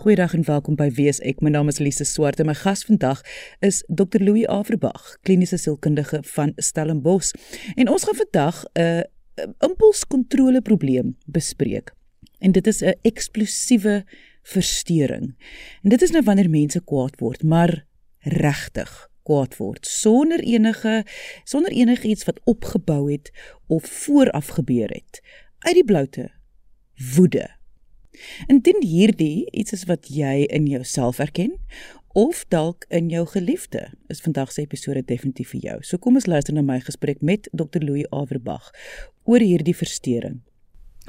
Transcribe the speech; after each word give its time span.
Goeiedag 0.00 0.32
en 0.32 0.44
welkom 0.48 0.78
by 0.80 0.86
Wees 0.96 1.18
ek. 1.28 1.42
My 1.44 1.50
naam 1.52 1.68
is 1.68 1.76
Lise 1.76 2.06
Swart 2.08 2.38
en 2.40 2.46
my 2.48 2.54
gas 2.56 2.86
vandag 2.88 3.18
is 3.60 3.82
Dr. 3.92 4.22
Louis 4.24 4.46
Averbag, 4.48 5.18
kliniese 5.28 5.58
sielkundige 5.60 6.22
van 6.30 6.54
Stellenbosch. 6.56 7.34
En 7.76 7.90
ons 7.92 8.06
gaan 8.08 8.16
vandag 8.16 8.62
'n 8.64 8.80
uh, 8.80 9.44
impulskontrole 9.60 10.62
probleem 10.64 11.18
bespreek. 11.26 11.92
En 12.38 12.52
dit 12.52 12.66
is 12.66 12.80
'n 12.80 12.96
eksplosiewe 13.02 14.04
verstoring. 14.42 15.36
En 15.82 15.90
dit 15.90 16.02
is 16.02 16.10
nou 16.10 16.24
wanneer 16.24 16.50
mense 16.50 16.80
kwaad 16.80 17.20
word, 17.20 17.42
maar 17.42 17.84
regtig 18.20 19.10
kwaad 19.22 19.56
word 19.56 19.86
sonder 19.86 20.40
enige 20.40 21.04
sonder 21.44 21.70
enigiets 21.70 22.24
wat 22.24 22.40
opgebou 22.44 23.12
het 23.12 23.30
of 23.66 23.84
vooraf 23.84 24.46
gebeur 24.46 24.88
het. 24.88 25.20
Uit 25.58 25.74
die 25.74 25.84
bloute 25.84 26.30
woede 27.16 27.59
Indien 28.48 28.82
hierdie 28.82 29.46
iets 29.52 29.72
is 29.72 29.86
wat 29.88 30.08
jy 30.10 30.44
in 30.50 30.66
jouself 30.66 31.20
erken 31.22 31.56
of 32.18 32.42
dalk 32.50 32.84
in 32.90 33.08
jou 33.08 33.22
geliefde, 33.26 33.84
is 34.10 34.20
vandag 34.20 34.50
se 34.52 34.64
episode 34.64 35.04
definitief 35.06 35.52
vir 35.54 35.60
jou. 35.60 35.78
So 35.86 35.98
kom 35.98 36.18
ons 36.18 36.26
luister 36.26 36.54
na 36.54 36.64
my 36.66 36.80
gesprek 36.82 37.22
met 37.22 37.46
Dr. 37.52 37.84
Louis 37.86 38.08
Averbag 38.10 38.72
oor 39.30 39.42
hierdie 39.44 39.76
verstoring. 39.76 40.40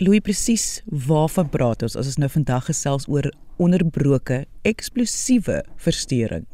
Louis 0.02 0.21
presies 0.21 0.81
waarvan 0.85 1.49
praat 1.49 1.84
ons 1.85 1.98
as 1.98 2.07
ons 2.13 2.20
nou 2.21 2.29
vandag 2.31 2.70
gesels 2.70 3.07
oor 3.09 3.27
onderbroke 3.62 4.43
eksplosiewe 4.65 5.62
verstoring? 5.81 6.45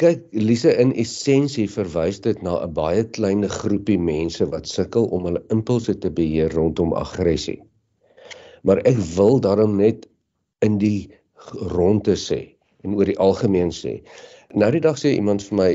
Kyk, 0.00 0.24
Lise 0.32 0.72
in 0.80 0.94
essensie 0.96 1.68
verwys 1.70 2.22
dit 2.24 2.40
na 2.42 2.56
'n 2.64 2.72
baie 2.72 3.04
klein 3.04 3.44
groepie 3.48 3.98
mense 4.00 4.44
wat 4.48 4.66
sukkel 4.66 5.04
om 5.12 5.28
hulle 5.28 5.44
impulse 5.52 5.94
te 5.98 6.10
beheer 6.10 6.50
rondom 6.50 6.92
aggressie 6.96 7.60
maar 8.62 8.82
ek 8.88 8.98
wil 9.16 9.40
daarom 9.40 9.76
net 9.76 10.06
in 10.62 10.78
die 10.78 11.10
ronde 11.74 12.14
sê 12.18 12.42
en 12.82 12.94
oor 12.98 13.08
die 13.10 13.18
algemeen 13.18 13.70
sê. 13.74 14.00
Nou 14.54 14.70
die 14.74 14.82
dag 14.84 14.98
sê 14.98 15.14
iemand 15.16 15.44
vir 15.48 15.58
my 15.58 15.70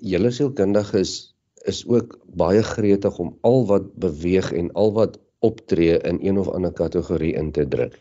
julle 0.00 0.32
sielkundige 0.32 1.00
is 1.00 1.32
is 1.70 1.84
ook 1.86 2.16
baie 2.34 2.62
gretig 2.66 3.18
om 3.22 3.36
al 3.46 3.60
wat 3.68 3.84
beweeg 4.02 4.48
en 4.58 4.72
al 4.74 4.90
wat 4.96 5.20
optree 5.46 6.00
in 6.10 6.18
een 6.22 6.38
of 6.38 6.48
ander 6.50 6.72
kategorie 6.74 7.36
in 7.38 7.52
te 7.54 7.62
druk 7.68 7.94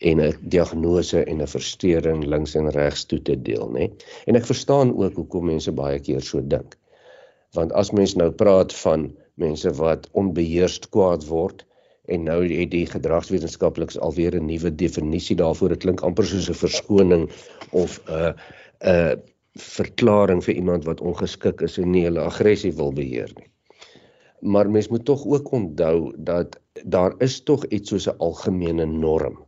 en 0.00 0.20
'n 0.20 0.36
diagnose 0.54 1.24
en 1.24 1.42
'n 1.42 1.52
verstoring 1.54 2.24
links 2.24 2.54
en 2.54 2.70
regs 2.70 3.04
toe 3.04 3.22
te 3.22 3.42
deel, 3.42 3.70
nê? 3.70 3.90
En 4.26 4.34
ek 4.34 4.46
verstaan 4.46 4.96
ook 4.96 5.14
hoekom 5.14 5.44
mense 5.44 5.72
baie 5.72 6.00
keer 6.00 6.22
so 6.22 6.40
dink. 6.42 6.76
Want 7.52 7.72
as 7.72 7.90
mens 7.90 8.14
nou 8.14 8.30
praat 8.30 8.72
van 8.74 9.16
mense 9.34 9.70
wat 9.72 10.08
onbeheerst 10.12 10.88
kwaad 10.88 11.26
word, 11.26 11.66
en 12.04 12.22
nou 12.22 12.38
het 12.46 12.70
die 12.70 12.86
gedragswetenskaplikes 12.86 13.98
alweer 13.98 14.34
'n 14.36 14.46
nuwe 14.46 14.74
definisie 14.74 15.36
daarvoor. 15.36 15.68
Dit 15.68 15.82
klink 15.82 16.00
amper 16.00 16.24
soos 16.24 16.48
'n 16.48 16.54
verskoning 16.54 17.30
of 17.70 18.00
'n 18.08 18.34
'n 18.80 19.22
verklaring 19.58 20.44
vir 20.44 20.54
iemand 20.54 20.84
wat 20.84 21.00
ongeskik 21.00 21.60
is 21.60 21.78
en 21.78 21.90
nie 21.90 22.04
hulle 22.04 22.20
aggressie 22.20 22.72
wil 22.72 22.92
beheer 22.92 23.30
nie. 23.36 23.50
Maar 24.40 24.70
mens 24.70 24.88
moet 24.88 25.04
tog 25.04 25.26
ook 25.26 25.52
onthou 25.52 26.12
dat 26.16 26.60
daar 26.84 27.14
is 27.18 27.42
tog 27.42 27.66
iets 27.66 27.88
soos 27.88 28.08
'n 28.08 28.18
algemene 28.18 28.86
norm. 28.86 29.44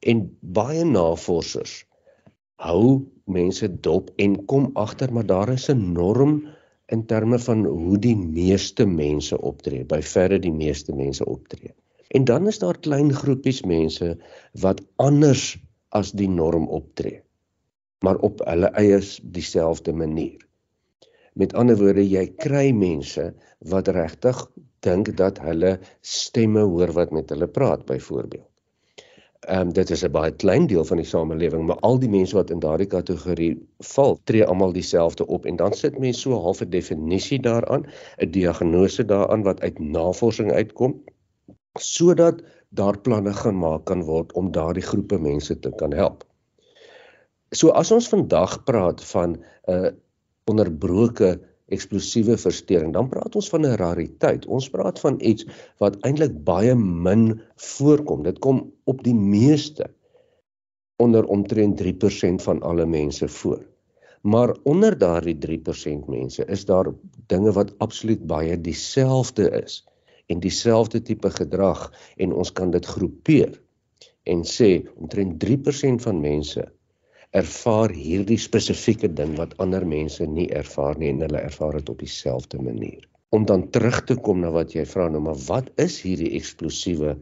En 0.00 0.36
baie 0.40 0.84
navorsers 0.84 1.84
hou 2.56 3.02
mense 3.24 3.68
dop 3.80 4.10
en 4.16 4.44
kom 4.44 4.70
agter 4.74 5.12
maar 5.12 5.26
daar 5.26 5.48
is 5.48 5.68
'n 5.68 5.92
norm 5.92 6.46
in 6.86 7.06
terme 7.06 7.38
van 7.38 7.64
hoe 7.64 7.98
die 7.98 8.16
meeste 8.16 8.86
mense 8.86 9.38
optree, 9.40 9.84
by 9.84 10.00
verre 10.02 10.38
die 10.42 10.52
meeste 10.52 10.94
mense 10.96 11.24
optree. 11.24 11.74
En 12.12 12.24
dan 12.28 12.46
is 12.50 12.58
daar 12.60 12.78
klein 12.78 13.12
groepies 13.12 13.62
mense 13.64 14.16
wat 14.60 14.82
anders 14.96 15.56
as 15.96 16.12
die 16.12 16.28
norm 16.28 16.68
optree, 16.68 17.22
maar 18.04 18.20
op 18.26 18.42
hulle 18.44 18.72
eie 18.76 19.00
dieselfde 19.22 19.92
manier. 19.96 20.40
Met 21.32 21.54
ander 21.56 21.78
woorde, 21.80 22.04
jy 22.04 22.26
kry 22.36 22.70
mense 22.76 23.30
wat 23.72 23.88
regtig 23.88 24.42
dink 24.84 25.14
dat 25.16 25.38
hulle 25.40 25.78
stemme 26.04 26.66
hoor 26.68 26.92
wat 26.92 27.12
met 27.16 27.30
hulle 27.32 27.48
praat 27.48 27.86
byvoorbeeld. 27.88 28.51
Ehm 29.42 29.60
um, 29.60 29.72
dit 29.74 29.90
is 29.90 30.02
'n 30.06 30.10
baie 30.14 30.30
klein 30.30 30.66
deel 30.70 30.84
van 30.84 30.96
die 30.96 31.06
samelewing, 31.06 31.64
maar 31.66 31.78
al 31.88 31.98
die 31.98 32.08
mense 32.08 32.36
wat 32.36 32.50
in 32.50 32.60
daardie 32.62 32.86
kategorie 32.86 33.54
val, 33.78 34.18
tree 34.24 34.44
almal 34.46 34.72
dieselfde 34.72 35.26
op 35.26 35.46
en 35.46 35.56
dan 35.56 35.72
sit 35.74 35.98
mense 35.98 36.20
so 36.20 36.38
half 36.44 36.60
'n 36.62 36.70
definisie 36.70 37.40
daaraan, 37.40 37.86
'n 38.18 38.30
diagnose 38.30 39.04
daaraan 39.04 39.42
wat 39.42 39.60
uit 39.60 39.78
navorsing 39.78 40.52
uitkom 40.52 40.94
sodat 41.78 42.42
daar 42.68 42.98
planne 42.98 43.32
gemaak 43.32 43.84
kan 43.84 44.02
word 44.02 44.32
om 44.32 44.52
daardie 44.52 44.82
groepe 44.82 45.18
mense 45.18 45.58
te 45.58 45.70
kan 45.76 45.92
help. 45.92 46.24
So 47.50 47.68
as 47.68 47.90
ons 47.90 48.08
vandag 48.08 48.64
praat 48.64 49.04
van 49.04 49.30
'n 49.32 49.74
uh, 49.74 49.90
onderbroke 50.44 51.40
eksplosiewe 51.72 52.36
verstoring, 52.38 52.92
dan 52.94 53.08
praat 53.10 53.36
ons 53.38 53.48
van 53.52 53.66
'n 53.66 53.76
rariteit. 53.80 54.46
Ons 54.46 54.68
praat 54.70 55.00
van 55.00 55.18
iets 55.20 55.46
wat 55.78 55.98
eintlik 56.06 56.44
baie 56.44 56.74
min 56.74 57.40
voorkom. 57.56 58.22
Dit 58.22 58.38
kom 58.38 58.72
op 58.84 59.02
die 59.04 59.14
meeste 59.14 59.90
onder 61.02 61.24
omtrent 61.24 61.76
3% 61.76 62.42
van 62.42 62.62
alle 62.62 62.86
mense 62.86 63.28
voor. 63.28 63.62
Maar 64.22 64.56
onder 64.62 64.98
daardie 64.98 65.38
3% 65.38 66.06
mense 66.06 66.44
is 66.44 66.64
daar 66.64 66.92
dinge 67.26 67.52
wat 67.52 67.74
absoluut 67.78 68.26
baie 68.26 68.60
dieselfde 68.60 69.50
is 69.62 69.82
en 70.26 70.40
dieselfde 70.40 71.02
tipe 71.02 71.30
gedrag 71.30 71.88
en 72.16 72.32
ons 72.32 72.52
kan 72.52 72.70
dit 72.70 72.86
groepeer 72.86 73.58
en 74.22 74.44
sê 74.46 74.70
omtrent 74.94 75.42
3% 75.44 76.04
van 76.06 76.20
mense 76.20 76.62
ervaar 77.32 77.92
hierdie 77.96 78.38
spesifieke 78.40 79.08
ding 79.08 79.34
wat 79.38 79.54
ander 79.62 79.84
mense 79.88 80.24
nie 80.28 80.50
ervaar 80.52 80.98
nie 81.00 81.08
en 81.12 81.22
hulle 81.24 81.40
ervaar 81.40 81.78
dit 81.78 81.88
op 81.88 82.00
dieselfde 82.02 82.60
manier. 82.60 83.06
Om 83.32 83.46
dan 83.48 83.70
terug 83.72 84.02
te 84.04 84.18
kom 84.20 84.42
na 84.44 84.50
wat 84.52 84.74
jy 84.76 84.84
vra 84.88 85.08
nou 85.08 85.22
maar 85.24 85.38
wat 85.48 85.70
is 85.80 86.00
hierdie 86.04 86.34
eksplosiewe 86.36 87.16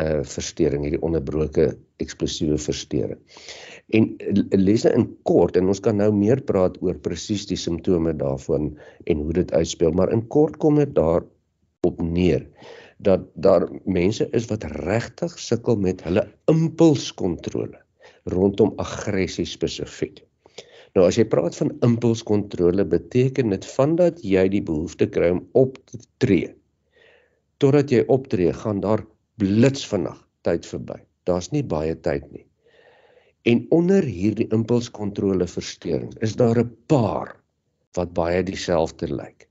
uh 0.00 0.22
verstoring, 0.24 0.86
hierdie 0.86 1.02
onderbroke 1.04 1.66
eksplosiewe 2.00 2.56
verstoring. 2.56 3.18
En 3.92 4.06
lesse 4.56 4.88
in 4.96 5.04
kort 5.28 5.58
en 5.58 5.68
ons 5.68 5.82
kan 5.84 5.98
nou 6.00 6.08
meer 6.16 6.40
praat 6.48 6.78
oor 6.80 6.96
presies 7.04 7.44
die 7.50 7.58
simptome 7.60 8.14
daarvan 8.16 8.70
en 9.04 9.26
hoe 9.26 9.36
dit 9.42 9.52
uitspeel, 9.52 9.92
maar 9.92 10.14
in 10.14 10.24
kort 10.32 10.56
kom 10.62 10.80
dit 10.80 10.94
daar 10.96 11.26
op 11.84 12.00
neer 12.00 12.46
dat 13.02 13.26
daar 13.34 13.66
mense 13.84 14.28
is 14.32 14.46
wat 14.48 14.64
regtig 14.78 15.34
sukkel 15.36 15.76
met 15.76 16.00
hulle 16.06 16.24
impulskontrole 16.48 17.82
rondom 18.24 18.72
aggressie 18.82 19.46
spesifiek. 19.46 20.22
Nou 20.94 21.06
as 21.08 21.16
jy 21.16 21.24
praat 21.24 21.56
van 21.56 21.72
impulskontrole 21.86 22.84
beteken 22.84 23.54
dit 23.54 23.66
vandat 23.76 24.20
jy 24.24 24.44
die 24.52 24.62
behoefte 24.62 25.08
kry 25.08 25.30
om 25.32 25.46
op 25.58 25.78
te 25.88 26.02
tree 26.18 26.52
totdat 27.62 27.92
jy 27.94 28.02
optree 28.10 28.50
gaan 28.58 28.80
daar 28.82 29.04
blits 29.38 29.84
vinnig 29.86 30.16
tyd 30.42 30.66
verby. 30.66 30.98
Daar's 31.30 31.52
nie 31.54 31.62
baie 31.62 31.94
tyd 31.94 32.26
nie. 32.34 32.42
En 33.46 33.62
onder 33.74 34.02
hierdie 34.02 34.48
impulskontrole 34.54 35.46
versteuring 35.46 36.10
is 36.26 36.34
daar 36.36 36.58
'n 36.58 36.76
paar 36.90 37.36
wat 37.94 38.14
baie 38.14 38.42
dieselfde 38.42 39.06
lyk. 39.14 39.48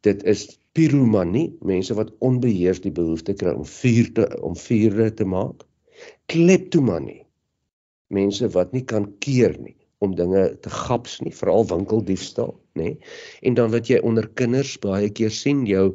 Dit 0.00 0.24
is 0.24 0.58
piromanie, 0.72 1.56
mense 1.60 1.94
wat 1.94 2.12
onbeheers 2.18 2.80
die 2.80 2.92
behoefte 2.92 3.34
kry 3.34 3.52
om 3.52 3.64
vuur 3.64 4.12
te 4.12 4.24
om 4.42 4.56
vuur 4.56 5.14
te 5.14 5.24
maak. 5.24 5.64
Kleptomanie. 6.26 7.26
Mense 8.12 8.48
wat 8.54 8.74
nie 8.76 8.84
kan 8.84 9.08
keer 9.24 9.56
nie 9.60 9.76
om 10.02 10.16
dinge 10.18 10.48
te 10.64 10.70
gaps 10.72 11.20
nie, 11.22 11.30
veral 11.32 11.64
winkeldiefstal, 11.70 12.56
nê? 12.78 12.96
En 13.46 13.54
dan 13.58 13.70
wat 13.72 13.88
jy 13.90 14.00
onder 14.02 14.26
kinders 14.38 14.74
baie 14.82 15.08
keer 15.14 15.30
sien, 15.32 15.62
jou 15.68 15.92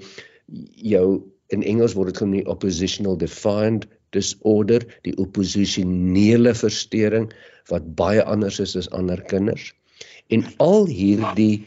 jou 0.47 1.07
in 1.51 1.63
Engels 1.67 1.95
word 1.95 2.13
dit 2.13 2.22
genoem 2.23 2.47
oppositional 2.51 3.17
defiant 3.19 3.88
disorder, 4.16 4.84
die 5.03 5.16
opposisionele 5.19 6.53
verstoring 6.55 7.28
wat 7.72 7.87
baie 7.99 8.23
anders 8.23 8.61
is 8.64 8.75
as 8.79 8.90
ander 8.96 9.19
kinders. 9.31 9.73
En 10.31 10.46
al 10.64 10.87
hierdie 10.87 11.66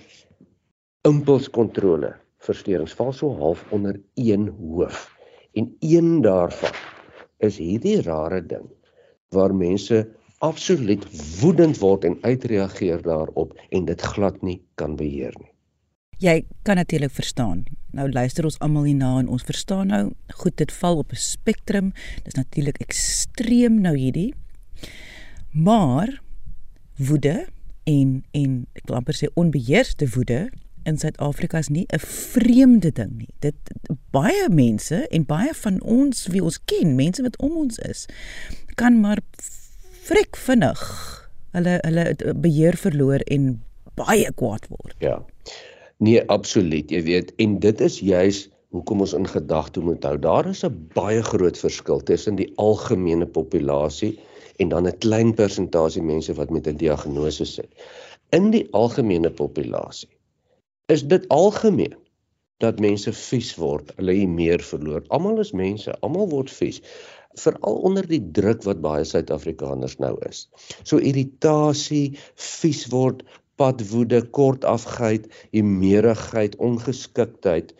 impulskontrole 1.08 2.14
versteurings 2.44 2.96
val 2.96 3.12
so 3.16 3.32
half 3.40 3.64
onder 3.76 3.98
een 4.20 4.48
hoof. 4.60 5.08
En 5.56 5.68
een 5.84 6.20
daarvan 6.24 6.76
is 7.44 7.58
hierdie 7.60 8.00
rare 8.04 8.40
ding 8.44 8.68
waar 9.34 9.54
mense 9.54 10.02
absoluut 10.40 11.04
woedend 11.40 11.78
word 11.78 12.04
en 12.08 12.18
uitreageer 12.24 13.02
daarop 13.04 13.52
en 13.68 13.84
dit 13.84 14.02
glad 14.14 14.42
nie 14.42 14.60
kan 14.80 14.96
beheer 14.96 15.34
nie. 15.38 15.52
Jy 16.20 16.44
kan 16.68 16.76
natuurlik 16.76 17.12
verstaan. 17.16 17.64
Nou 17.96 18.10
luister 18.12 18.44
ons 18.44 18.58
almal 18.60 18.88
hierna 18.90 19.14
en 19.22 19.28
ons 19.32 19.44
verstaan 19.44 19.88
nou, 19.92 20.02
goed, 20.42 20.56
dit 20.60 20.72
val 20.72 21.00
op 21.00 21.12
'n 21.12 21.16
spektrum. 21.16 21.92
Dis 22.24 22.36
natuurlik 22.36 22.80
ekstreem 22.80 23.80
nou 23.80 23.96
hierdie. 23.96 24.34
Maar 25.52 26.20
woede 26.96 27.46
en 27.84 28.24
en 28.30 28.66
ek 28.72 28.86
wil 28.86 28.96
amper 28.96 29.14
sê 29.14 29.32
onbeheerste 29.34 30.08
woede 30.14 30.50
in 30.84 30.98
Suid-Afrika 30.98 31.58
is 31.58 31.68
nie 31.68 31.86
'n 31.88 31.98
vreemde 31.98 32.92
ding 32.92 33.12
nie. 33.16 33.34
Dit 33.38 33.56
baie 34.10 34.48
mense 34.48 35.08
en 35.08 35.24
baie 35.24 35.54
van 35.54 35.82
ons 35.82 36.26
wie 36.26 36.42
ons 36.42 36.64
ken, 36.64 36.94
mense 36.94 37.22
wat 37.22 37.36
om 37.36 37.56
ons 37.56 37.78
is, 37.78 38.06
kan 38.74 39.00
maar 39.00 39.18
vrek 40.08 40.36
vinnig 40.36 40.80
hulle 41.56 41.78
hulle 41.84 42.34
beheer 42.44 42.76
verloor 42.78 43.24
en 43.26 43.50
baie 43.98 44.30
kwaad 44.38 44.68
word. 44.70 44.94
Ja. 45.02 45.18
Nee, 46.00 46.22
absoluut. 46.32 46.90
Jy 46.90 47.02
weet, 47.04 47.32
en 47.42 47.58
dit 47.60 47.80
is 47.84 47.98
juis 48.00 48.46
hoekom 48.70 49.02
ons 49.04 49.12
in 49.18 49.26
gedagte 49.28 49.82
moet 49.84 50.04
hou. 50.06 50.16
Daar 50.18 50.46
is 50.48 50.64
'n 50.64 50.76
baie 50.94 51.22
groot 51.22 51.58
verskil 51.58 52.00
tussen 52.00 52.36
die 52.36 52.52
algemene 52.56 53.26
populasie 53.26 54.18
en 54.58 54.68
dan 54.68 54.86
'n 54.86 54.98
klein 54.98 55.34
persentasie 55.34 56.02
mense 56.02 56.34
wat 56.34 56.50
met 56.50 56.66
'n 56.66 56.76
diagnose 56.76 57.44
sit. 57.44 57.70
In 58.30 58.50
die 58.50 58.68
algemene 58.72 59.30
populasie 59.30 60.08
is 60.86 61.02
dit 61.02 61.28
algemeen 61.28 61.94
dat 62.60 62.80
mense 62.80 63.12
vies 63.16 63.54
word, 63.56 63.92
hulle 63.96 64.12
hier 64.12 64.28
meer 64.28 64.62
verloor. 64.64 65.04
Almal 65.08 65.40
is 65.40 65.54
mense, 65.56 65.94
almal 66.04 66.28
word 66.28 66.52
vies 66.52 66.82
veral 67.38 67.76
onder 67.86 68.06
die 68.10 68.22
druk 68.34 68.64
wat 68.66 68.80
baie 68.82 69.04
Suid-Afrikaners 69.06 69.98
nou 70.02 70.16
is. 70.26 70.48
So 70.82 70.98
irritasie, 70.98 72.18
vies 72.34 72.86
word, 72.90 73.22
padwoede, 73.60 74.22
kortafgheid, 74.34 75.28
hemerigheid, 75.54 76.56
ongeskiktheid. 76.58 77.74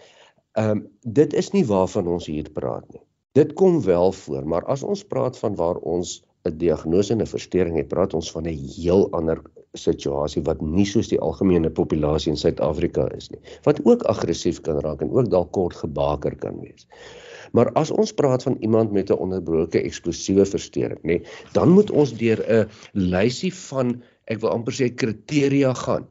Ehm 0.59 0.71
um, 0.71 0.83
dit 1.03 1.35
is 1.35 1.53
nie 1.55 1.65
waarvan 1.67 2.09
ons 2.11 2.27
hier 2.29 2.51
praat 2.53 2.87
nie. 2.93 3.03
Dit 3.39 3.55
kom 3.59 3.79
wel 3.83 4.13
voor, 4.13 4.47
maar 4.47 4.67
as 4.67 4.83
ons 4.83 5.05
praat 5.07 5.39
van 5.39 5.55
waar 5.57 5.79
ons 5.87 6.21
'n 6.45 6.57
diagnose 6.59 7.13
en 7.13 7.23
'n 7.23 7.27
verstoring 7.27 7.77
het, 7.77 7.89
praat 7.89 8.15
ons 8.15 8.31
van 8.31 8.47
'n 8.47 8.57
heel 8.77 9.11
ander 9.13 9.43
situasie 9.79 10.43
wat 10.47 10.63
nie 10.63 10.87
soos 10.89 11.09
die 11.13 11.19
algemene 11.23 11.71
populasie 11.71 12.33
in 12.33 12.39
Suid-Afrika 12.39 13.07
is 13.17 13.31
nie. 13.31 13.41
Wat 13.67 13.81
ook 13.87 14.03
aggressief 14.11 14.61
kan 14.67 14.81
raak 14.83 15.03
en 15.05 15.13
ook 15.15 15.31
dalk 15.31 15.53
kort 15.55 15.77
gebaker 15.79 16.35
kan 16.43 16.59
wees. 16.61 16.89
Maar 17.55 17.71
as 17.79 17.91
ons 17.91 18.13
praat 18.15 18.43
van 18.47 18.57
iemand 18.61 18.93
met 18.93 19.11
'n 19.11 19.19
onderbroke 19.19 19.83
eksplosiewe 19.83 20.47
verstoring, 20.47 20.99
nê, 21.03 21.23
dan 21.53 21.69
moet 21.71 21.91
ons 21.91 22.13
deur 22.13 22.39
'n 22.49 22.69
lysie 22.93 23.55
van 23.55 24.03
ek 24.27 24.41
wil 24.41 24.51
amper 24.51 24.73
sê 24.73 24.95
kriteria 24.95 25.75
gaan 25.75 26.07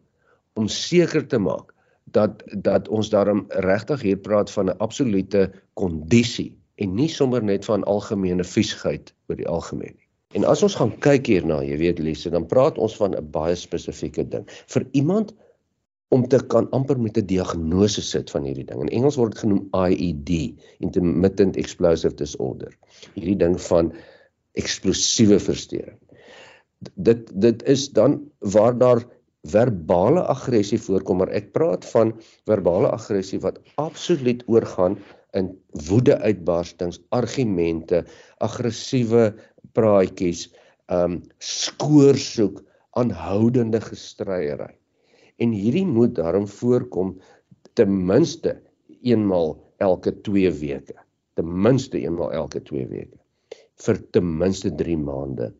om 0.53 0.67
seker 0.67 1.27
te 1.27 1.37
maak 1.37 1.73
dat 2.11 2.43
dat 2.63 2.87
ons 2.87 3.09
daarom 3.09 3.45
regtig 3.47 4.01
hier 4.01 4.17
praat 4.17 4.51
van 4.51 4.69
'n 4.69 4.77
absolute 4.77 5.51
kondisie 5.73 6.57
en 6.75 6.95
nie 6.95 7.07
sommer 7.07 7.43
net 7.43 7.65
van 7.65 7.83
algemene 7.83 8.43
viesheid 8.43 9.13
oor 9.27 9.35
die 9.35 9.47
algemeen 9.47 9.95
nie. 9.95 10.08
En 10.37 10.45
as 10.45 10.61
ons 10.61 10.75
gaan 10.77 10.91
kyk 11.01 11.25
hierna, 11.31 11.63
jy 11.65 11.77
weet 11.81 11.99
Lise, 12.05 12.29
dan 12.29 12.45
praat 12.49 12.77
ons 12.77 12.95
van 13.01 13.15
'n 13.17 13.31
baie 13.33 13.55
spesifieke 13.57 14.25
ding. 14.29 14.45
Vir 14.73 14.85
iemand 14.93 15.33
om 16.13 16.27
te 16.27 16.37
kan 16.53 16.69
amper 16.77 16.99
met 17.01 17.17
'n 17.17 17.25
diagnose 17.25 18.01
sit 18.01 18.29
van 18.29 18.45
hierdie 18.45 18.65
ding. 18.65 18.81
In 18.81 18.93
Engels 18.93 19.17
word 19.17 19.33
dit 19.33 19.41
genoem 19.41 19.69
IED, 19.73 20.53
intermittent 20.85 21.57
explosive 21.57 22.15
disorder. 22.15 22.77
Hierdie 23.15 23.37
ding 23.37 23.57
van 23.61 23.93
eksplosiewe 24.53 25.39
verstoring. 25.39 25.97
Dit 26.95 27.29
dit 27.41 27.63
is 27.63 27.89
dan 27.89 28.21
waar 28.39 28.77
daar 28.77 29.03
verbale 29.43 30.21
aggressie 30.21 30.79
voorkom, 30.81 31.17
maar 31.17 31.33
ek 31.33 31.53
praat 31.53 31.85
van 31.85 32.13
verbale 32.45 32.89
aggressie 32.89 33.39
wat 33.39 33.59
absoluut 33.75 34.43
oorgaan 34.47 34.97
in 35.37 35.51
woedeuitbarstings, 35.89 36.99
argumente, 37.15 38.03
aggressiewe 38.41 39.33
praatjies, 39.77 40.47
um 40.89 41.19
skoorsoek, 41.37 42.63
aanhoudende 42.97 43.81
gestryery. 43.81 44.73
En 45.39 45.53
hierdie 45.53 45.85
moet 45.85 46.15
daarom 46.17 46.47
voorkom 46.49 47.13
ten 47.77 47.93
minste 48.05 48.57
eenmal 49.01 49.55
elke 49.77 50.11
2 50.25 50.51
weke. 50.59 50.97
Ten 51.37 51.61
minste 51.61 52.01
eenmal 52.01 52.33
elke 52.35 52.61
2 52.65 52.87
weke 52.89 53.19
vir 53.79 53.99
ten 54.11 54.27
minste 54.39 54.71
3 54.75 54.97
maande 54.99 55.53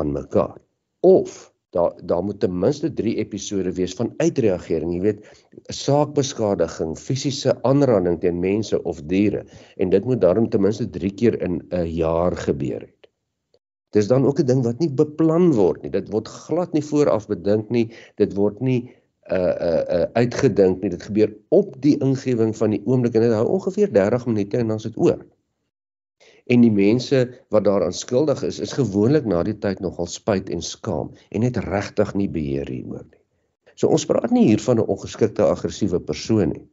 aan 0.00 0.12
mekaar. 0.12 0.58
Of 1.06 1.49
daar 1.70 1.92
daar 2.02 2.22
moet 2.24 2.40
ten 2.40 2.58
minste 2.58 2.92
3 2.92 3.16
episode 3.22 3.72
wees 3.72 3.94
van 3.94 4.12
uitreagering, 4.16 4.92
jy 4.94 5.00
weet, 5.00 5.26
saakbeskadiging, 5.74 6.96
fisiese 6.98 7.54
aanranding 7.62 8.18
teen 8.20 8.40
mense 8.42 8.82
of 8.82 9.02
diere 9.10 9.44
en 9.76 9.90
dit 9.90 10.04
moet 10.04 10.20
daarom 10.20 10.48
ten 10.50 10.64
minste 10.66 10.88
3 10.90 11.12
keer 11.14 11.40
in 11.42 11.60
'n 11.70 11.86
jaar 11.86 12.36
gebeur 12.36 12.80
het. 12.80 13.10
Dis 13.90 14.06
dan 14.06 14.26
ook 14.26 14.40
'n 14.40 14.46
ding 14.46 14.62
wat 14.62 14.78
nie 14.78 14.90
beplan 14.90 15.52
word 15.52 15.82
nie. 15.82 15.90
Dit 15.90 16.10
word 16.10 16.28
glad 16.28 16.72
nie 16.72 16.84
vooraf 16.84 17.26
bedink 17.26 17.70
nie. 17.70 17.90
Dit 18.16 18.34
word 18.34 18.60
nie 18.60 18.90
uh 19.30 19.36
uh 19.36 19.82
uh 19.96 20.06
uitgedink 20.12 20.82
nie. 20.82 20.90
Dit 20.90 21.02
gebeur 21.02 21.34
op 21.48 21.74
die 21.82 21.98
ingewing 21.98 22.56
van 22.56 22.70
die 22.70 22.82
oomblik 22.84 23.14
en 23.14 23.20
dit 23.20 23.32
hou 23.32 23.46
ongeveer 23.46 23.92
30 23.92 24.26
minute 24.26 24.56
en 24.56 24.68
dan 24.68 24.76
is 24.76 24.82
dit 24.82 24.96
oor 24.96 25.26
en 26.50 26.64
die 26.66 26.72
mense 26.74 27.22
wat 27.54 27.64
daaraan 27.68 27.94
skuldig 27.94 28.42
is 28.46 28.58
is 28.66 28.74
gewoonlik 28.78 29.26
na 29.30 29.42
die 29.46 29.56
tyd 29.64 29.80
nogal 29.84 30.08
spyt 30.10 30.50
en 30.50 30.62
skaam 30.66 31.12
en 31.30 31.46
het 31.46 31.60
regtig 31.66 32.12
nie 32.18 32.28
beheer 32.28 32.68
hieroor 32.68 33.06
nie. 33.06 33.20
So 33.78 33.88
ons 33.88 34.04
praat 34.04 34.34
nie 34.34 34.48
hier 34.50 34.62
van 34.66 34.78
'n 34.78 34.90
ongeskikte 34.94 35.46
aggressiewe 35.46 36.00
persoon 36.00 36.52
nie. 36.52 36.66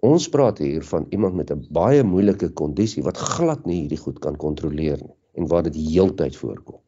Ons 0.00 0.28
praat 0.28 0.58
hier 0.58 0.82
van 0.82 1.06
iemand 1.10 1.34
met 1.34 1.50
'n 1.50 1.66
baie 1.70 2.02
moeilike 2.02 2.48
kondisie 2.48 3.02
wat 3.02 3.18
glad 3.18 3.66
nie 3.66 3.80
hierdie 3.80 4.02
goed 4.04 4.18
kan 4.18 4.36
kontroleer 4.36 4.98
nie 5.02 5.16
en 5.34 5.46
waar 5.46 5.62
dit 5.62 5.74
heeltyd 5.74 6.36
voorkom. 6.36 6.78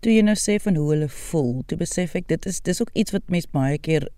Toe 0.00 0.12
jy 0.12 0.22
nou 0.22 0.36
sê 0.36 0.56
van 0.62 0.76
hoe 0.76 0.90
hulle 0.90 1.08
voel, 1.08 1.62
toe 1.66 1.78
besef 1.78 2.14
ek 2.14 2.28
dit 2.28 2.46
is 2.46 2.60
dis 2.60 2.80
ook 2.80 2.90
iets 2.94 3.12
wat 3.12 3.28
mense 3.28 3.48
baie 3.52 3.78
keer 3.78 4.08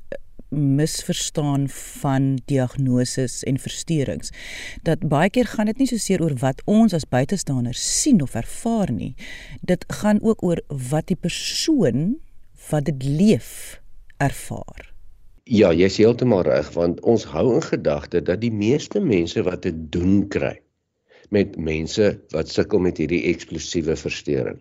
misverstaan 0.53 1.69
van 1.69 2.39
diagnoses 2.45 3.43
en 3.43 3.59
versteurings. 3.59 4.31
Dat 4.83 5.09
baie 5.09 5.31
keer 5.31 5.49
gaan 5.49 5.71
dit 5.71 5.83
nie 5.83 5.89
so 5.91 6.01
seer 6.01 6.23
oor 6.23 6.37
wat 6.43 6.63
ons 6.71 6.95
as 6.95 7.09
buitestanders 7.09 7.83
sien 8.03 8.23
of 8.23 8.37
ervaar 8.39 8.93
nie. 8.93 9.15
Dit 9.61 9.85
gaan 10.01 10.23
ook 10.23 10.43
oor 10.45 10.63
wat 10.69 11.09
die 11.11 11.19
persoon 11.19 12.19
wat 12.71 12.85
dit 12.85 13.05
leef 13.05 13.81
ervaar. 14.23 14.93
Ja, 15.45 15.73
jy's 15.75 15.99
heeltemal 15.99 16.45
reg 16.47 16.71
want 16.77 17.01
ons 17.03 17.25
hou 17.33 17.49
in 17.57 17.65
gedagte 17.67 18.23
dat 18.23 18.41
die 18.45 18.53
meeste 18.55 19.01
mense 19.03 19.43
wat 19.43 19.65
dit 19.67 19.79
doen 19.93 20.29
kry 20.31 20.55
met 21.33 21.57
mense 21.57 22.13
wat 22.35 22.53
sukkel 22.53 22.83
met 22.85 23.01
hierdie 23.01 23.25
eksplosiewe 23.33 23.97
versteuring. 23.97 24.61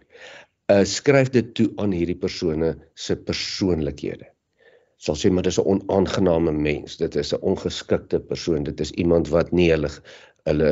Uh 0.71 0.83
skryf 0.87 1.29
dit 1.35 1.53
toe 1.53 1.67
aan 1.83 1.93
hierdie 1.93 2.17
persone 2.17 2.77
se 2.95 3.17
persoonlikhede 3.19 4.31
sal 5.01 5.17
sê 5.17 5.31
maar 5.33 5.45
dis 5.47 5.57
'n 5.59 5.69
onaangename 5.73 6.51
mens. 6.51 6.97
Dit 6.97 7.15
is 7.15 7.33
'n 7.33 7.41
ongeskikte 7.41 8.19
persoon. 8.19 8.63
Dit 8.63 8.79
is 8.79 8.91
iemand 8.91 9.29
wat 9.29 9.51
nie 9.51 9.69
hulle 9.71 9.89
hulle 10.43 10.71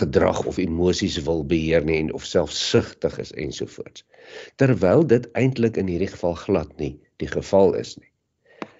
gedrag 0.00 0.44
of 0.46 0.56
emosies 0.56 1.18
wil 1.24 1.44
beheer 1.44 1.84
nie 1.84 1.98
en 2.00 2.12
of 2.12 2.24
selfsugtig 2.24 3.18
is 3.18 3.32
ensovoorts. 3.32 4.04
Terwyl 4.56 5.06
dit 5.06 5.28
eintlik 5.32 5.76
in 5.76 5.86
hierdie 5.86 6.12
geval 6.12 6.34
glad 6.34 6.76
nie 6.76 6.94
die 7.16 7.28
geval 7.28 7.74
is 7.74 7.96
nie. 7.96 8.08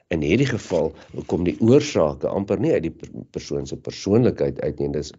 In 0.09 0.23
hierdie 0.25 0.49
geval 0.49 0.93
kom 1.27 1.45
die 1.45 1.57
oorsake 1.61 2.29
amper 2.29 2.61
nie 2.61 2.73
uit 2.73 2.89
die 2.89 2.95
persoon 3.31 3.67
se 3.67 3.77
persoonlikheid 3.77 4.61
uit 4.61 4.79
nie. 4.79 4.89
Dit 4.89 5.05
is 5.05 5.13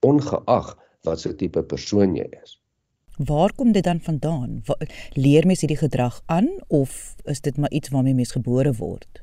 ongeag 0.00 0.76
wat 1.08 1.20
so 1.20 1.32
tipe 1.32 1.62
persoon 1.62 2.16
jy 2.16 2.28
is. 2.42 2.58
Waar 3.18 3.52
kom 3.54 3.72
dit 3.72 3.84
dan 3.84 4.00
vandaan? 4.00 4.62
Leer 5.12 5.46
mens 5.46 5.60
hierdie 5.60 5.78
gedrag 5.78 6.20
aan 6.26 6.48
of 6.66 7.14
is 7.24 7.40
dit 7.40 7.56
maar 7.56 7.70
iets 7.70 7.88
waarmee 7.88 8.14
mens 8.14 8.30
gebore 8.32 8.72
word? 8.78 9.22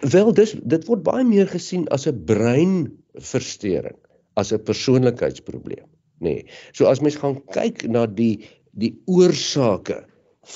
Wel, 0.00 0.32
dis 0.32 0.54
dit 0.64 0.86
word 0.88 1.02
baie 1.04 1.24
meer 1.24 1.48
gesien 1.48 1.84
as 1.92 2.06
'n 2.08 2.24
breinversteuring, 2.24 3.98
as 4.40 4.52
'n 4.52 4.62
persoonlikheidsprobleem, 4.62 5.84
nê. 6.18 6.32
Nee. 6.32 6.46
So 6.72 6.86
as 6.86 7.00
mens 7.00 7.16
gaan 7.16 7.44
kyk 7.52 7.84
na 7.88 8.06
die 8.06 8.48
die 8.72 8.96
oorsake 9.04 10.04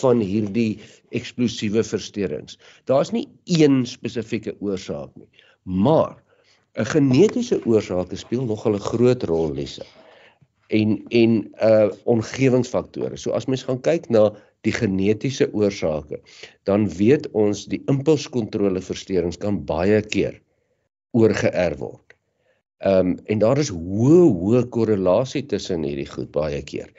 van 0.00 0.20
hierdie 0.20 0.80
eksplosiewe 1.10 1.84
versteurings, 1.84 2.58
daar's 2.84 3.12
nie 3.12 3.28
een 3.44 3.86
spesifieke 3.86 4.56
oorsaak 4.60 5.10
nie, 5.16 5.28
maar 5.62 6.16
'n 6.76 6.84
genetiese 6.84 7.60
oorsaak 7.66 8.16
speel 8.16 8.44
nogal 8.44 8.74
'n 8.74 8.80
groot 8.80 9.22
rol, 9.22 9.52
Lisa 9.52 9.84
en 10.70 10.96
en 11.08 11.40
uh 11.62 11.90
omgewingsfaktore. 12.04 13.16
So 13.18 13.34
as 13.36 13.48
mens 13.50 13.64
gaan 13.66 13.80
kyk 13.82 14.08
na 14.10 14.30
die 14.66 14.74
genetiese 14.76 15.48
oorsake, 15.56 16.20
dan 16.68 16.86
weet 16.98 17.28
ons 17.38 17.64
die 17.72 17.80
impulskontrole 17.90 18.82
versteurings 18.84 19.40
kan 19.40 19.62
baie 19.66 20.00
keer 20.02 20.38
oorgeerf 21.16 21.80
word. 21.80 22.16
Um, 22.86 23.16
en 23.28 23.42
daar 23.42 23.58
is 23.60 23.72
hoë 23.74 24.20
hoë 24.40 24.62
korrelasie 24.72 25.42
tussen 25.48 25.84
hierdie 25.84 26.08
goed 26.08 26.30
baie 26.36 26.62
keer. 26.62 26.92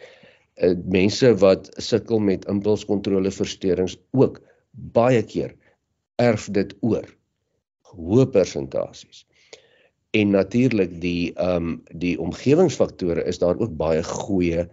Uh 0.61 0.75
mense 0.93 1.31
wat 1.41 1.71
sukkel 1.81 2.19
met 2.21 2.45
impulskontrole 2.51 3.31
versteurings 3.33 3.97
ook 4.17 4.41
baie 4.93 5.23
keer 5.25 5.55
erf 6.21 6.49
dit 6.53 6.75
oor. 6.85 7.07
Hoë 7.95 8.27
persentasies 8.35 9.25
en 10.11 10.29
natuurlik 10.35 11.01
die 11.01 11.33
ehm 11.33 11.55
um, 11.55 11.81
die 12.03 12.19
omgewingsfaktore 12.19 13.23
is 13.23 13.39
daar 13.39 13.59
ook 13.59 13.75
baie 13.77 14.03
goeie 14.03 14.67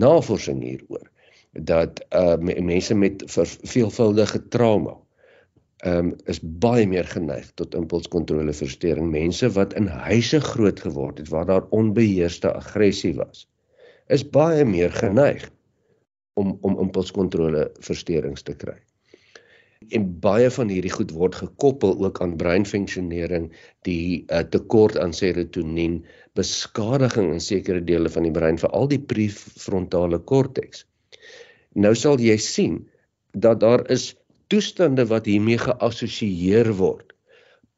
navorsing 0.00 0.62
hieroor 0.62 1.10
dat 1.52 2.04
uh 2.10 2.36
mense 2.60 2.94
met 2.94 3.24
veelvuldige 3.62 4.48
trauma 4.48 4.96
ehm 5.84 5.98
um, 5.98 6.14
is 6.24 6.40
baie 6.42 6.86
meer 6.86 7.08
geneig 7.08 7.50
tot 7.54 7.74
impulskontrole 7.74 8.52
versteuring 8.52 9.10
mense 9.10 9.50
wat 9.58 9.74
in 9.74 9.86
huise 9.86 10.40
groot 10.40 10.80
geword 10.80 11.18
het 11.18 11.28
waar 11.28 11.46
daar 11.46 11.68
onbeheerste 11.70 12.52
aggressie 12.52 13.14
was 13.14 13.46
is 14.06 14.24
baie 14.30 14.64
meer 14.64 14.92
geneig 14.92 15.50
om 16.34 16.58
om 16.60 16.78
impulskontrole 16.78 17.70
versteurings 17.80 18.42
te 18.42 18.54
kry. 18.54 18.76
En 19.96 20.06
baie 20.24 20.48
van 20.50 20.70
hierdie 20.72 20.92
goed 20.92 21.12
word 21.12 21.36
gekoppel 21.38 21.92
ook 22.04 22.20
aan 22.24 22.36
breinfunksionering, 22.40 23.50
die 23.88 24.24
uh, 24.32 24.42
tekort 24.54 24.96
aan 24.98 25.12
serotonien, 25.12 26.00
beskadiging 26.38 27.32
in 27.34 27.42
sekere 27.44 27.82
dele 27.84 28.10
van 28.12 28.28
die 28.28 28.34
brein, 28.34 28.58
veral 28.60 28.88
die 28.88 29.00
prefrontale 29.12 30.18
korteks. 30.18 30.86
Nou 31.76 31.94
sal 31.94 32.20
jy 32.22 32.38
sien 32.40 32.80
dat 33.36 33.60
daar 33.60 33.84
is 33.92 34.14
toestande 34.48 35.04
wat 35.12 35.28
hiermee 35.28 35.60
geassosieer 35.60 36.72
word. 36.80 37.12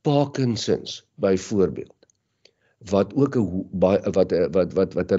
Parkinsons 0.07 1.03
byvoorbeeld 1.19 1.95
wat 2.91 3.15
ook 3.15 3.37
'n 3.37 3.67
wat 3.83 4.07
wat 4.15 4.33
wat 4.55 4.73
wat 4.73 4.95
wat 4.95 5.13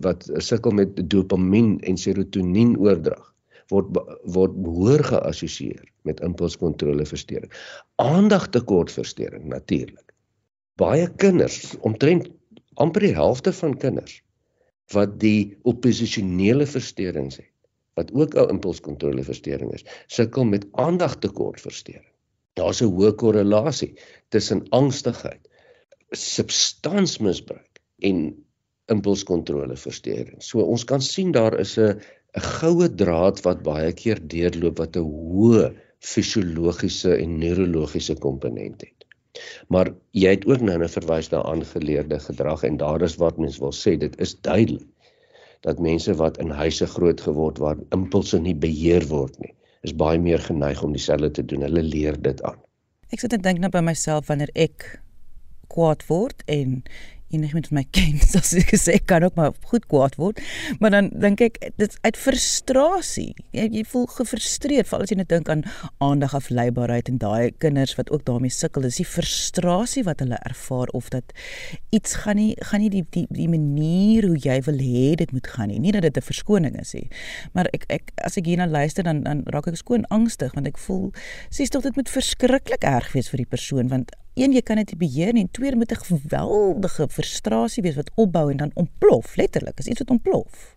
wat 0.00 0.30
sukkel 0.36 0.70
met 0.70 1.10
dopamien 1.10 1.80
en 1.80 1.96
serotonien 1.96 2.76
oordrag 2.78 3.29
word 3.70 3.94
word 4.36 4.56
behoor 4.64 5.04
geassosieer 5.04 5.84
met 6.08 6.20
impulskontrole 6.26 7.06
versteuring. 7.06 7.52
Aandagtekortversteuring 8.02 9.46
natuurlik. 9.52 10.14
Baie 10.80 11.08
kinders, 11.20 11.76
omtrent 11.86 12.28
amper 12.80 13.04
die 13.04 13.14
helfte 13.14 13.52
van 13.52 13.76
kinders 13.78 14.20
wat 14.94 15.20
die 15.22 15.54
opposisionele 15.70 16.66
versteurings 16.66 17.36
het, 17.38 17.50
wat 17.94 18.10
ook 18.12 18.34
'n 18.34 18.56
impulskontrole 18.56 19.22
versteuring 19.22 19.72
is, 19.74 19.84
sukkel 20.06 20.44
met 20.44 20.66
aandagtekortversteuring. 20.72 22.14
Daar's 22.58 22.82
'n 22.82 22.90
hoë 22.90 23.14
korrelasie 23.14 23.94
tussen 24.28 24.68
angstigheid, 24.68 25.48
substansmisbruik 26.10 27.80
en 27.98 28.34
impulskontrole 28.86 29.76
versteuring. 29.76 30.42
So 30.42 30.60
ons 30.60 30.84
kan 30.84 31.00
sien 31.00 31.30
daar 31.32 31.58
is 31.58 31.78
'n 31.78 32.00
'n 32.38 32.46
goue 32.60 32.88
draad 33.02 33.40
wat 33.46 33.62
baie 33.66 33.92
keer 33.92 34.18
deurloop 34.34 34.78
wat 34.78 34.96
'n 34.96 35.06
hoë 35.06 35.66
fisiologiese 36.12 37.16
en 37.16 37.38
neurologiese 37.38 38.16
komponent 38.26 38.80
het. 38.86 39.06
Maar 39.68 39.92
jy 40.16 40.30
het 40.36 40.46
ook 40.46 40.60
nou 40.60 40.78
'n 40.82 40.88
verwys 40.88 41.30
na 41.30 41.42
aangeleerde 41.42 42.18
gedrag 42.18 42.62
en 42.62 42.76
daar 42.76 43.02
is 43.02 43.16
wat 43.16 43.38
mens 43.38 43.58
wil 43.58 43.72
sê 43.72 43.98
dit 43.98 44.20
is 44.20 44.40
duidelik 44.40 44.88
dat 45.60 45.78
mense 45.78 46.14
wat 46.14 46.38
in 46.38 46.50
huise 46.50 46.86
groot 46.86 47.20
geword 47.20 47.58
waar 47.58 47.76
impulse 47.90 48.38
nie 48.38 48.54
beheer 48.54 49.06
word 49.08 49.38
nie, 49.38 49.54
is 49.82 49.92
baie 49.92 50.18
meer 50.18 50.40
geneig 50.40 50.82
om 50.82 50.92
dieselfde 50.92 51.30
te 51.30 51.44
doen. 51.44 51.60
Hulle 51.60 51.82
leer 51.82 52.22
dit 52.22 52.42
aan. 52.42 52.56
Ek 53.10 53.20
sit 53.20 53.32
en 53.32 53.42
dink 53.44 53.58
nou 53.58 53.70
by 53.70 53.82
myself 53.84 54.26
wanneer 54.30 54.50
ek 54.54 55.00
kwaad 55.68 56.06
word 56.08 56.42
en 56.46 56.82
enigiemand 57.30 57.70
my 57.74 57.84
ken, 57.94 58.18
soos 58.32 58.52
ek 58.58 58.74
gesê 58.74 58.98
kan 59.04 59.24
ook 59.26 59.36
maar 59.38 59.54
goed 59.70 59.86
kwaad 59.90 60.16
word. 60.20 60.40
Maar 60.82 60.94
dan 60.96 61.10
dink 61.22 61.42
ek 61.44 61.58
dit 61.80 61.96
uit 62.02 62.18
frustrasie. 62.18 63.30
Jy, 63.56 63.66
jy 63.78 63.84
voel 63.90 64.06
gefrustreerd 64.16 64.90
veral 64.90 65.06
as 65.06 65.12
jy 65.12 65.20
net 65.20 65.30
dink 65.32 65.50
aan 65.52 65.64
aandag 66.02 66.34
afleibaarheid 66.38 67.10
en 67.12 67.20
daai 67.22 67.52
kinders 67.62 67.96
wat 67.98 68.10
ook 68.14 68.24
daarmee 68.28 68.52
sukkel. 68.54 68.86
Dis 68.86 69.00
die 69.02 69.08
frustrasie 69.08 70.04
wat 70.08 70.24
hulle 70.24 70.38
ervaar 70.48 70.90
of 70.96 71.10
dat 71.14 71.34
iets 71.94 72.18
gaan 72.24 72.40
nie 72.40 72.52
gaan 72.70 72.84
nie 72.84 72.90
die 72.92 73.04
die 73.14 73.26
die 73.30 73.48
manier 73.50 74.26
hoe 74.28 74.38
jy 74.38 74.60
wil 74.66 74.80
hê 74.82 75.14
dit 75.20 75.32
moet 75.34 75.50
gaan 75.54 75.70
nie. 75.72 75.80
Nie 75.82 75.94
dat 75.96 76.06
dit 76.08 76.16
'n 76.16 76.26
verskoning 76.26 76.78
is 76.80 76.94
nie. 76.94 77.08
Maar 77.52 77.70
ek 77.72 77.84
ek 77.88 78.12
as 78.24 78.36
ek 78.36 78.46
hierna 78.46 78.66
luister 78.66 79.04
dan 79.04 79.22
dan 79.22 79.42
raak 79.46 79.66
ek 79.68 79.76
skoon 79.76 80.04
angstig 80.10 80.54
want 80.54 80.66
ek 80.66 80.78
voel 80.78 81.12
sies 81.50 81.70
tog 81.70 81.82
dit 81.82 81.96
moet 81.96 82.08
verskriklik 82.08 82.84
erg 82.84 83.12
wees 83.12 83.28
vir 83.28 83.44
die 83.44 83.50
persoon 83.50 83.88
want 83.88 84.12
een 84.34 84.52
jy 84.54 84.62
kan 84.62 84.78
dit 84.80 84.92
beheer 84.98 85.34
en 85.34 85.50
twee 85.50 85.76
moet 85.76 85.92
'n 85.92 86.04
geweldige 86.08 87.08
frustrasie 87.08 87.82
wees 87.82 87.96
wat 87.96 88.10
opbou 88.14 88.50
en 88.50 88.56
dan 88.56 88.70
ontplof 88.74 89.36
letterlik. 89.36 89.78
Is 89.78 89.86
iets 89.86 89.98
wat 89.98 90.10
ontplof. 90.10 90.76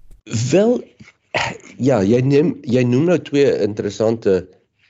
Wel 0.52 0.84
ja 1.90 2.02
jy 2.04 2.22
neem 2.22 2.58
jy 2.62 2.84
noem 2.84 3.06
nou 3.06 3.20
twee 3.20 3.60
interessante 3.62 4.48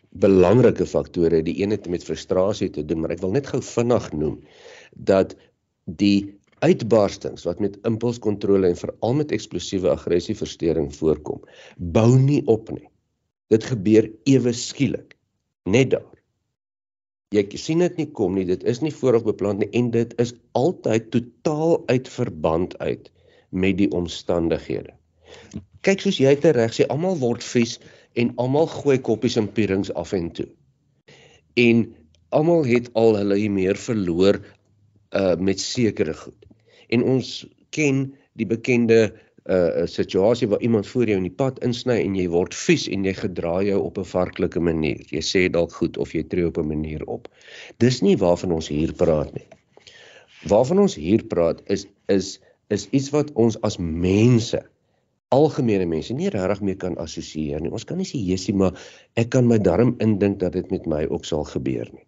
belangrike 0.09 0.85
faktore. 0.85 1.43
Die 1.43 1.61
een 1.61 1.71
het 1.71 1.89
met 1.89 2.03
frustrasie 2.03 2.69
te 2.69 2.85
doen 2.85 2.99
maar 2.99 3.11
ek 3.11 3.21
wil 3.21 3.31
net 3.31 3.47
gou 3.47 3.61
vinnig 3.61 4.11
noem 4.11 4.39
dat 4.93 5.35
die 5.85 6.39
uitbarstings 6.59 7.43
wat 7.43 7.59
met 7.59 7.77
impulskontrole 7.83 8.67
en 8.67 8.79
veral 8.79 9.13
met 9.13 9.31
eksplosiewe 9.31 9.89
aggressieversteuring 9.89 10.95
voorkom 10.95 11.41
bou 11.77 12.19
nie 12.19 12.41
op 12.45 12.71
nie. 12.71 12.87
Dit 13.51 13.63
gebeur 13.63 14.07
ewe 14.23 14.53
skielik 14.53 15.17
net 15.63 15.91
daar 15.91 16.12
jy 17.33 17.43
sien 17.57 17.81
dit 17.81 17.97
nie 17.97 18.09
kom 18.13 18.35
nie, 18.37 18.45
dit 18.45 18.63
is 18.69 18.81
nie 18.83 18.93
vooraf 18.93 19.25
beplan 19.25 19.61
nie 19.63 19.69
en 19.77 19.89
dit 19.93 20.13
is 20.21 20.35
altyd 20.57 21.09
totaal 21.15 21.79
uit 21.89 22.09
verband 22.15 22.75
uit 22.79 23.09
met 23.49 23.77
die 23.79 23.89
omstandighede. 23.93 24.93
Kyk 25.85 26.03
soos 26.03 26.19
jy 26.21 26.33
dit 26.37 26.55
reg 26.55 26.73
sê, 26.75 26.85
almal 26.93 27.17
word 27.21 27.43
vies 27.45 27.79
en 28.19 28.31
almal 28.41 28.69
gooi 28.69 28.99
koppies 29.01 29.37
en 29.41 29.49
pierings 29.49 29.91
af 29.99 30.13
en 30.13 30.29
toe. 30.35 30.47
En 31.59 31.87
almal 32.33 32.65
het 32.69 32.89
al 32.97 33.17
hulle 33.19 33.49
meer 33.49 33.79
verloor 33.79 34.41
uh 35.13 35.35
met 35.37 35.61
sekere 35.61 36.13
goed. 36.17 36.45
En 36.89 37.03
ons 37.05 37.45
ken 37.73 38.07
die 38.37 38.49
bekende 38.49 39.13
'n 39.43 39.81
uh, 39.83 39.87
situasie 39.91 40.47
waar 40.47 40.61
iemand 40.61 40.87
voor 40.87 41.05
jou 41.05 41.17
in 41.17 41.27
die 41.27 41.39
pad 41.39 41.57
insny 41.67 41.97
en 41.99 42.13
jy 42.15 42.29
word 42.31 42.53
vies 42.55 42.85
en 42.87 43.03
jy 43.03 43.11
gedra 43.13 43.57
jou 43.63 43.81
op 43.83 43.97
'n 43.99 44.07
varklike 44.07 44.59
manier. 44.59 45.01
Jy 45.11 45.19
sê 45.19 45.41
dalk 45.51 45.73
goed 45.73 45.97
of 45.97 46.13
jy 46.13 46.23
tree 46.23 46.47
op 46.47 46.57
'n 46.57 46.67
manier 46.67 47.03
op. 47.05 47.27
Dis 47.77 48.01
nie 48.01 48.15
waarvan 48.17 48.51
ons 48.51 48.67
hier 48.67 48.93
praat 48.93 49.33
nie. 49.33 49.47
Waarvan 50.47 50.79
ons 50.79 50.95
hier 50.95 51.23
praat 51.23 51.61
is 51.67 51.87
is 52.07 52.39
is 52.69 52.87
iets 52.91 53.09
wat 53.09 53.33
ons 53.33 53.59
as 53.61 53.77
mense 53.77 54.63
algemene 55.27 55.85
mense 55.85 56.13
nie 56.13 56.29
regtig 56.29 56.61
mee 56.61 56.75
kan 56.75 56.97
assosieer 56.97 57.59
nie. 57.59 57.71
Ons 57.71 57.83
kan 57.83 57.97
nie 57.97 58.07
sê 58.07 58.23
jessie 58.23 58.55
maar 58.55 58.79
ek 59.15 59.29
kan 59.29 59.47
my 59.47 59.57
darm 59.57 59.95
indink 59.99 60.39
dat 60.39 60.53
dit 60.53 60.71
met 60.71 60.85
my 60.85 61.05
ook 61.09 61.25
sal 61.25 61.43
gebeur 61.43 61.89
nie. 61.91 62.07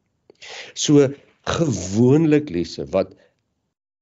So 0.73 1.09
gewoonlik 1.43 2.49
lesse 2.49 2.85
wat 2.85 3.11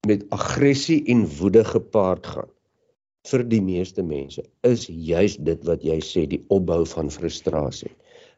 met 0.07 0.29
aggressie 0.29 1.03
en 1.07 1.25
woede 1.25 1.63
gepaard 1.63 2.27
gaan 2.27 2.53
vir 3.31 3.43
die 3.47 3.61
meeste 3.63 4.03
mense 4.03 4.43
is 4.67 4.87
juis 4.89 5.37
dit 5.49 5.61
wat 5.69 5.83
jy 5.83 5.99
sê 6.03 6.25
die 6.27 6.41
opbou 6.51 6.83
van 6.95 7.11
frustrasie. 7.13 7.91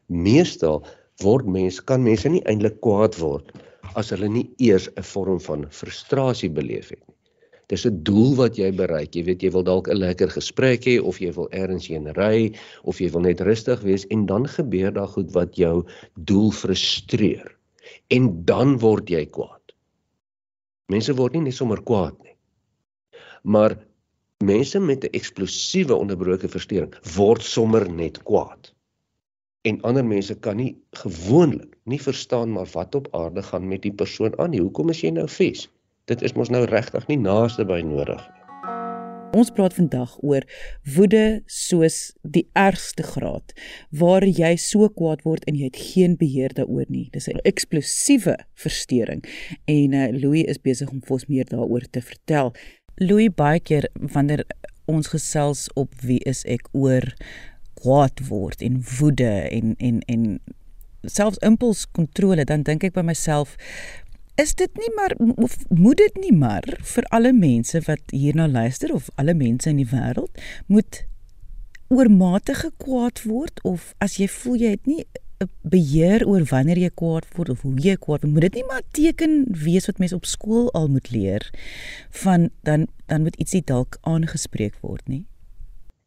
Meestal 0.08 0.84
word 1.22 1.48
mense 1.50 1.82
kan 1.82 2.04
mense 2.04 2.30
nie 2.30 2.44
eintlik 2.46 2.78
kwaad 2.84 3.18
word 3.18 3.50
as 3.98 4.12
hulle 4.14 4.28
nie 4.28 4.46
eers 4.62 4.88
'n 4.96 5.02
vorm 5.02 5.40
van 5.40 5.66
frustrasie 5.70 6.50
beleef 6.50 6.90
het 6.90 7.02
nie. 7.08 7.16
Dis 7.68 7.84
'n 7.86 8.02
doel 8.04 8.36
wat 8.36 8.58
jy 8.58 8.70
bereik. 8.70 9.16
Jy 9.16 9.24
weet 9.24 9.42
jy 9.42 9.50
wil 9.50 9.62
dalk 9.62 9.88
'n 9.88 9.98
lekker 9.98 10.30
gesprek 10.30 10.86
hê 10.86 11.00
of 11.02 11.18
jy 11.20 11.32
wil 11.34 11.48
eers 11.50 11.88
heen 11.88 12.06
ry 12.14 12.54
of 12.84 13.00
jy 13.00 13.10
wil 13.10 13.22
net 13.22 13.40
rustig 13.40 13.82
wees 13.82 14.06
en 14.10 14.26
dan 14.26 14.46
gebeur 14.46 14.92
daar 14.92 15.08
goed 15.08 15.32
wat 15.32 15.56
jou 15.56 15.84
doel 16.14 16.50
frustreer. 16.52 17.56
En 18.10 18.44
dan 18.44 18.78
word 18.78 19.10
jy 19.10 19.26
kwaad. 19.26 19.74
Mense 20.88 21.12
word 21.14 21.32
nie 21.32 21.40
net 21.50 21.54
sommer 21.54 21.82
kwaad 21.82 22.14
nie. 22.22 22.36
Maar 23.42 23.76
mense 24.44 24.80
met 24.80 25.04
'n 25.04 25.12
eksplosiewe 25.16 25.94
onderbroke 25.94 26.48
versteuring 26.48 26.94
word 27.16 27.42
sommer 27.42 27.92
net 27.92 28.22
kwaad. 28.22 28.72
En 29.62 29.80
ander 29.80 30.04
mense 30.04 30.34
kan 30.34 30.56
nie 30.56 30.76
gewoonlik 30.90 31.76
nie 31.84 32.02
verstaan 32.02 32.52
maar 32.52 32.68
wat 32.72 32.94
op 32.94 33.08
aarde 33.10 33.42
gaan 33.42 33.68
met 33.68 33.82
die 33.82 33.92
persoon 33.92 34.38
aan 34.38 34.50
nie. 34.50 34.60
Hoekom 34.60 34.88
is 34.88 35.00
jy 35.00 35.10
nou 35.10 35.28
vies? 35.28 35.68
Dit 36.04 36.22
is 36.22 36.32
mos 36.32 36.48
nou 36.48 36.64
regtig 36.64 37.06
nie 37.06 37.18
naaste 37.18 37.64
by 37.64 37.80
nodig 37.80 38.28
nie. 38.28 38.36
Ons 39.36 39.50
praat 39.52 39.74
vandag 39.76 40.14
oor 40.24 40.44
woede 40.94 41.42
soos 41.46 42.14
die 42.22 42.46
ergste 42.56 43.02
graad 43.04 43.52
waar 43.90 44.24
jy 44.24 44.54
so 44.56 44.88
kwaad 44.88 45.26
word 45.26 45.44
en 45.44 45.58
jy 45.58 45.68
het 45.68 45.80
geen 45.90 46.14
beheer 46.16 46.54
daaroor 46.56 46.86
nie. 46.88 47.08
Dis 47.12 47.28
'n 47.28 47.42
eksplosiewe 47.44 48.36
verstoring 48.54 49.24
en 49.66 49.92
uh, 49.92 50.08
Louis 50.12 50.44
is 50.44 50.62
besig 50.62 50.90
om 50.90 51.02
vir 51.02 51.12
ons 51.18 51.26
meer 51.26 51.44
daaroor 51.44 51.84
te 51.90 52.00
vertel. 52.00 52.54
Louis 52.96 53.28
baie 53.28 53.60
keer 53.60 53.88
wanneer 53.94 54.44
ons 54.86 55.10
gesels 55.12 55.66
op 55.74 55.92
wie 56.00 56.20
is 56.24 56.44
ek 56.48 56.68
oor 56.72 57.04
kwaad 57.76 58.22
word 58.28 58.62
en 58.64 58.78
woede 58.98 59.32
en 59.50 59.74
en 59.78 60.00
en 60.06 60.28
selfs 61.02 61.42
impulskontrole 61.44 62.46
dan 62.48 62.64
dink 62.66 62.86
ek 62.86 62.94
by 62.96 63.04
myself 63.06 63.56
is 64.40 64.54
dit 64.54 64.72
nie 64.80 64.92
maar 64.96 65.16
of 65.36 65.58
moet 65.68 66.00
dit 66.00 66.16
nie 66.22 66.32
maar 66.32 66.64
vir 66.94 67.04
alle 67.18 67.32
mense 67.32 67.80
wat 67.88 68.16
hierna 68.16 68.48
luister 68.48 68.92
of 68.94 69.10
alle 69.16 69.34
mense 69.34 69.68
in 69.70 69.80
die 69.80 69.90
wêreld 69.92 70.42
moet 70.66 71.04
oormatige 71.88 72.72
kwaad 72.76 73.22
word? 73.22 73.62
Of 73.62 73.94
as 73.98 74.18
jy 74.20 74.28
voel 74.30 74.60
jy 74.60 74.74
het 74.76 74.90
nie 74.90 75.04
beheer 75.62 76.24
oor 76.26 76.44
wanneer 76.50 76.78
jy 76.80 76.90
kwaad 77.00 77.26
word 77.36 77.50
of 77.52 77.64
hoe 77.66 77.74
jy 77.82 77.96
kwaad 78.00 78.24
word. 78.24 78.32
Moet 78.34 78.46
dit 78.48 78.60
nie 78.60 78.66
maar 78.68 78.84
teken 78.96 79.34
wees 79.64 79.88
wat 79.90 79.98
mense 80.02 80.16
op 80.16 80.28
skool 80.28 80.70
al 80.78 80.88
moet 80.92 81.10
leer 81.12 81.44
van 82.22 82.50
dan 82.68 82.86
dan 83.06 83.22
moet 83.22 83.36
ietsie 83.38 83.62
dalk 83.62 83.98
aangespreek 84.02 84.74
word, 84.82 85.04
nie? 85.06 85.24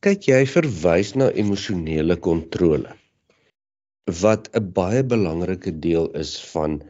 Kyk, 0.04 0.26
jy 0.32 0.44
verwys 0.48 1.14
na 1.20 1.30
emosionele 1.32 2.16
kontrole 2.20 2.96
wat 4.22 4.50
'n 4.58 4.72
baie 4.74 5.04
belangrike 5.04 5.72
deel 5.80 6.10
is 6.18 6.32
van 6.52 6.82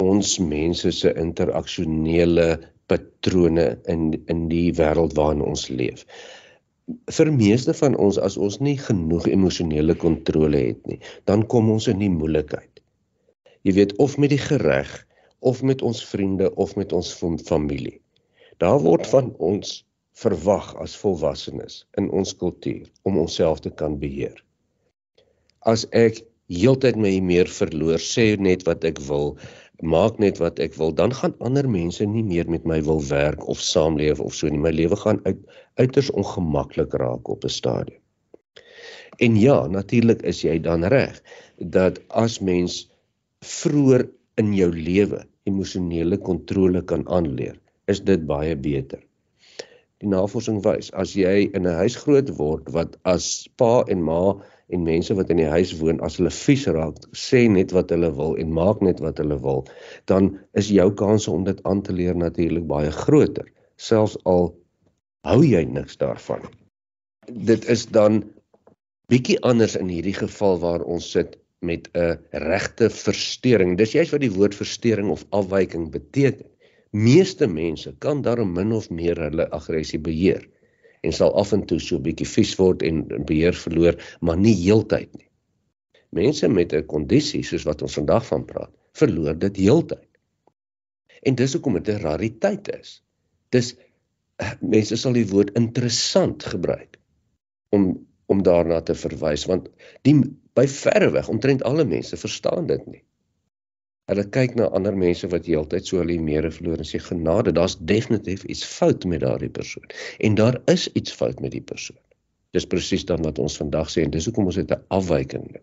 ons 0.00 0.38
mense 0.38 0.92
se 0.92 1.12
interaksionele 1.22 2.48
patrone 2.86 3.66
in 3.94 4.02
in 4.26 4.48
die 4.48 4.70
wêreld 4.78 5.16
waarin 5.18 5.42
ons 5.42 5.68
leef. 5.68 6.06
Vir 7.16 7.30
meeste 7.34 7.74
van 7.76 7.96
ons 7.96 8.18
as 8.18 8.36
ons 8.36 8.58
nie 8.60 8.76
genoeg 8.78 9.28
emosionele 9.30 9.94
kontrole 9.94 10.62
het 10.70 10.80
nie, 10.90 10.98
dan 11.30 11.44
kom 11.46 11.70
ons 11.70 11.88
in 11.92 12.00
die 12.02 12.10
moeilikheid. 12.12 12.82
Jy 13.66 13.76
weet 13.76 13.96
of 14.02 14.16
met 14.18 14.32
die 14.32 14.40
gereg 14.40 14.90
of 15.40 15.62
met 15.62 15.82
ons 15.82 16.00
vriende 16.04 16.50
of 16.60 16.76
met 16.76 16.92
ons 16.96 17.12
familie. 17.46 18.00
Daar 18.60 18.80
word 18.84 19.06
van 19.08 19.32
ons 19.38 19.80
verwag 20.20 20.72
as 20.82 20.96
volwassenes 21.00 21.84
in 22.00 22.10
ons 22.10 22.34
kultuur 22.36 22.88
om 23.08 23.18
onsself 23.18 23.62
te 23.64 23.70
kan 23.70 23.96
beheer. 24.00 24.36
As 25.64 25.86
ek 25.96 26.20
heeltyd 26.50 26.98
my 26.98 27.12
meer 27.24 27.48
verloor, 27.48 28.00
sê 28.02 28.34
net 28.36 28.66
wat 28.68 28.84
ek 28.84 29.00
wil, 29.06 29.36
maak 29.82 30.18
net 30.18 30.38
wat 30.38 30.58
ek 30.60 30.74
wil, 30.76 30.92
dan 30.92 31.12
gaan 31.14 31.34
ander 31.40 31.68
mense 31.68 32.04
nie 32.04 32.24
meer 32.24 32.48
met 32.50 32.66
my 32.68 32.80
wil 32.84 33.00
werk 33.08 33.46
of 33.48 33.60
saamleef 33.64 34.20
of 34.20 34.34
so 34.34 34.48
nie. 34.48 34.60
My 34.60 34.72
lewe 34.74 34.96
gaan 34.96 35.20
uit 35.24 35.40
uiters 35.80 36.10
ongemaklik 36.10 36.92
raak 37.00 37.28
op 37.28 37.44
'n 37.44 37.48
stadium. 37.48 38.00
En 39.18 39.36
ja, 39.36 39.66
natuurlik 39.66 40.22
is 40.22 40.42
jy 40.42 40.58
dan 40.60 40.84
reg 40.84 41.20
dat 41.58 42.00
as 42.08 42.40
mens 42.40 42.90
vroeër 43.40 44.08
in 44.40 44.54
jou 44.54 44.70
lewe 44.72 45.24
emosionele 45.44 46.18
kontrole 46.18 46.82
kan 46.82 47.08
aanleer, 47.08 47.56
is 47.86 48.00
dit 48.00 48.26
baie 48.26 48.56
beter. 48.56 49.00
Die 50.00 50.08
navorsing 50.08 50.62
wys 50.64 50.88
as 50.92 51.12
jy 51.12 51.50
in 51.52 51.66
'n 51.66 51.76
huis 51.82 51.96
groot 51.96 52.30
word 52.38 52.68
wat 52.72 52.96
as 53.04 53.48
pa 53.56 53.84
en 53.88 54.02
ma 54.02 54.36
en 54.70 54.86
mense 54.86 55.14
wat 55.18 55.30
in 55.32 55.40
die 55.42 55.50
huis 55.50 55.72
woon 55.80 56.00
as 56.06 56.18
hulle 56.20 56.32
vies 56.34 56.66
raak, 56.70 56.98
sê 57.16 57.46
net 57.50 57.74
wat 57.76 57.90
hulle 57.94 58.10
wil 58.16 58.36
en 58.40 58.52
maak 58.54 58.82
net 58.86 59.02
wat 59.04 59.18
hulle 59.22 59.38
wil, 59.42 59.64
dan 60.10 60.32
is 60.58 60.70
jou 60.72 60.88
kans 60.94 61.28
om 61.28 61.44
dit 61.48 61.60
aan 61.68 61.82
te 61.86 61.94
leer 61.96 62.16
natuurlik 62.16 62.66
baie 62.70 62.90
groter, 62.94 63.48
selfs 63.76 64.18
al 64.24 64.52
hou 65.28 65.40
jy 65.44 65.64
niks 65.68 65.98
daarvan. 66.00 66.46
Dit 67.26 67.66
is 67.70 67.86
dan 67.86 68.22
bietjie 69.10 69.38
anders 69.46 69.76
in 69.76 69.90
hierdie 69.90 70.16
geval 70.16 70.60
waar 70.62 70.86
ons 70.86 71.10
sit 71.16 71.36
met 71.60 71.90
'n 71.94 72.16
regte 72.32 72.88
verstoring. 72.90 73.76
Dis 73.76 73.92
juist 73.92 74.12
wat 74.12 74.24
die 74.24 74.32
woord 74.32 74.54
verstoring 74.54 75.10
of 75.10 75.26
afwyking 75.30 75.90
beteken. 75.90 76.46
Meeste 76.90 77.46
mense 77.46 77.92
kan 77.98 78.22
daarom 78.22 78.52
min 78.52 78.72
of 78.72 78.90
meer 78.90 79.18
hulle 79.20 79.50
aggressie 79.50 80.00
beheer 80.00 80.48
en 81.00 81.12
sal 81.16 81.34
af 81.40 81.52
en 81.56 81.64
toe 81.66 81.80
so 81.80 81.96
'n 81.96 82.02
bietjie 82.02 82.28
vies 82.28 82.54
word 82.58 82.82
en 82.82 83.04
beheer 83.26 83.56
verloor, 83.56 83.96
maar 84.20 84.36
nie 84.36 84.54
heeltyd 84.54 85.12
nie. 85.16 85.28
Mense 86.10 86.48
met 86.48 86.72
'n 86.72 86.86
kondisie 86.86 87.42
soos 87.42 87.64
wat 87.64 87.82
ons 87.82 87.94
vandag 87.94 88.26
van 88.26 88.44
praat, 88.44 88.72
verloor 88.92 89.38
dit 89.38 89.56
heeltyd. 89.56 90.08
En 91.22 91.34
dis 91.34 91.52
hoekom 91.52 91.74
dit 91.74 91.88
'n 91.88 92.02
rariteit 92.02 92.68
is. 92.80 93.02
Dis 93.50 93.76
mense 94.60 94.96
sal 94.96 95.12
die 95.12 95.26
woord 95.28 95.56
interessant 95.58 96.44
gebruik 96.44 96.98
om 97.70 98.06
om 98.30 98.42
daarna 98.46 98.80
te 98.80 98.94
verwys 98.94 99.44
want 99.50 99.68
die 100.06 100.14
by 100.54 100.66
verre 100.70 101.10
weg 101.10 101.28
omtrent 101.28 101.64
alle 101.66 101.84
mense 101.84 102.16
verstaan 102.16 102.66
dit 102.66 102.86
nie. 102.86 103.02
Hulle 104.10 104.24
kyk 104.34 104.56
na 104.58 104.66
ander 104.74 104.96
mense 104.98 105.28
wat 105.30 105.46
heeltyd 105.46 105.86
so 105.86 106.00
hulle 106.00 106.16
mere 106.18 106.50
verloor 106.50 106.80
en 106.82 106.88
sê 106.88 106.98
genade, 106.98 107.52
daar's 107.54 107.76
definitief 107.86 108.42
iets 108.50 108.64
fout 108.66 109.04
met 109.06 109.22
daardie 109.22 109.50
persoon. 109.58 109.86
En 110.18 110.34
daar 110.34 110.58
is 110.72 110.88
iets 110.98 111.14
fout 111.14 111.38
met 111.44 111.54
die 111.54 111.62
persoon. 111.62 111.98
Dis 112.50 112.66
presies 112.66 113.06
dan 113.06 113.22
wat 113.22 113.38
ons 113.38 113.60
vandag 113.60 113.92
sê 113.92 114.02
en 114.02 114.10
dis 114.10 114.26
hoekom 114.26 114.50
ons 114.50 114.58
dit 114.58 114.72
'n 114.74 114.82
afwyking 114.98 115.46
noem. 115.52 115.62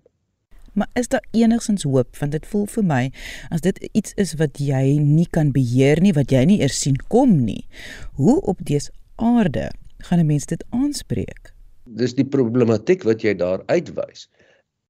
Maar 0.77 0.88
is 0.94 1.08
daar 1.08 1.25
enigsins 1.32 1.84
hoop 1.84 2.16
want 2.18 2.32
dit 2.32 2.46
voel 2.46 2.66
vir 2.66 2.84
my 2.84 3.12
as 3.50 3.62
dit 3.62 3.89
iets 3.92 4.13
is 4.16 4.34
wat 4.39 4.60
jy 4.62 4.96
nie 5.01 5.27
kan 5.27 5.51
beheer 5.51 6.01
nie, 6.01 6.13
wat 6.13 6.32
jy 6.32 6.46
nie 6.46 6.60
eers 6.62 6.80
sien 6.80 6.96
kom 7.08 7.44
nie. 7.44 7.66
Hoe 8.13 8.42
op 8.42 8.63
dese 8.63 8.92
aarde 9.16 9.72
gaan 9.98 10.20
'n 10.20 10.25
mens 10.25 10.46
dit 10.46 10.63
aanspreek? 10.70 11.54
Dis 11.84 12.13
die 12.13 12.25
problematiek 12.25 13.04
wat 13.04 13.22
jy 13.22 13.34
daar 13.34 13.63
uitwys 13.66 14.30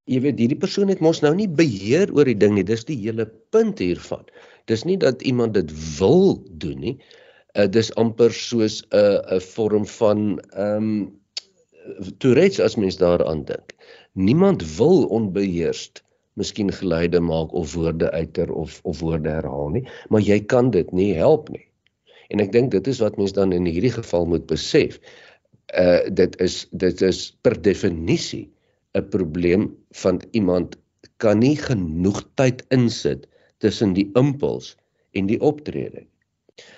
jy 0.07 0.21
weet 0.23 0.39
hierdie 0.39 0.59
persoon 0.59 0.91
het 0.91 1.03
mos 1.03 1.21
nou 1.23 1.33
nie 1.35 1.49
beheer 1.51 2.11
oor 2.15 2.27
die 2.29 2.37
ding 2.39 2.55
nie. 2.55 2.65
Dis 2.67 2.87
die 2.87 2.97
hele 2.99 3.27
punt 3.55 3.81
hiervan. 3.83 4.25
Dis 4.71 4.85
nie 4.87 4.97
dat 4.99 5.23
iemand 5.27 5.55
dit 5.59 5.71
wil 5.99 6.37
doen 6.63 6.79
nie. 6.83 6.95
Uh, 7.55 7.67
dis 7.67 7.91
amper 7.99 8.33
soos 8.35 8.83
'n 8.91 8.97
uh, 8.97 9.37
'n 9.37 9.41
vorm 9.53 9.85
van 9.99 10.39
ehm 10.55 10.91
um, 10.91 10.91
Tourette's 12.19 12.59
as 12.59 12.75
mens 12.75 12.97
daaraan 12.99 13.45
dink. 13.47 13.71
Niemand 14.13 14.63
wil 14.77 15.05
onbeheerst 15.07 16.03
miskien 16.33 16.71
geluide 16.71 17.19
maak 17.19 17.53
of 17.53 17.73
woorde 17.73 18.11
uiter 18.11 18.51
of 18.51 18.79
of 18.83 18.99
woorde 18.99 19.29
herhaal 19.29 19.69
nie, 19.69 19.87
maar 20.09 20.21
jy 20.21 20.39
kan 20.39 20.71
dit 20.71 20.91
nie 20.91 21.13
help 21.15 21.49
nie. 21.49 21.63
En 22.29 22.43
ek 22.43 22.51
dink 22.51 22.71
dit 22.71 22.87
is 22.87 22.99
wat 22.99 23.17
mens 23.17 23.33
dan 23.33 23.55
in 23.55 23.65
hierdie 23.65 23.93
geval 23.95 24.25
moet 24.25 24.45
besef. 24.47 24.99
Uh 25.73 26.03
dit 26.11 26.35
is 26.43 26.67
dit 26.71 27.01
is 27.01 27.31
per 27.41 27.55
definisie 27.61 28.47
'n 28.97 29.09
probleem 29.13 29.69
van 30.03 30.21
iemand 30.31 30.77
kan 31.23 31.39
nie 31.39 31.55
genoeg 31.57 32.21
tyd 32.39 32.63
insit 32.77 33.27
tussen 33.63 33.93
die 33.93 34.09
impuls 34.21 34.75
en 35.11 35.29
die 35.31 35.39
optrede. 35.41 36.05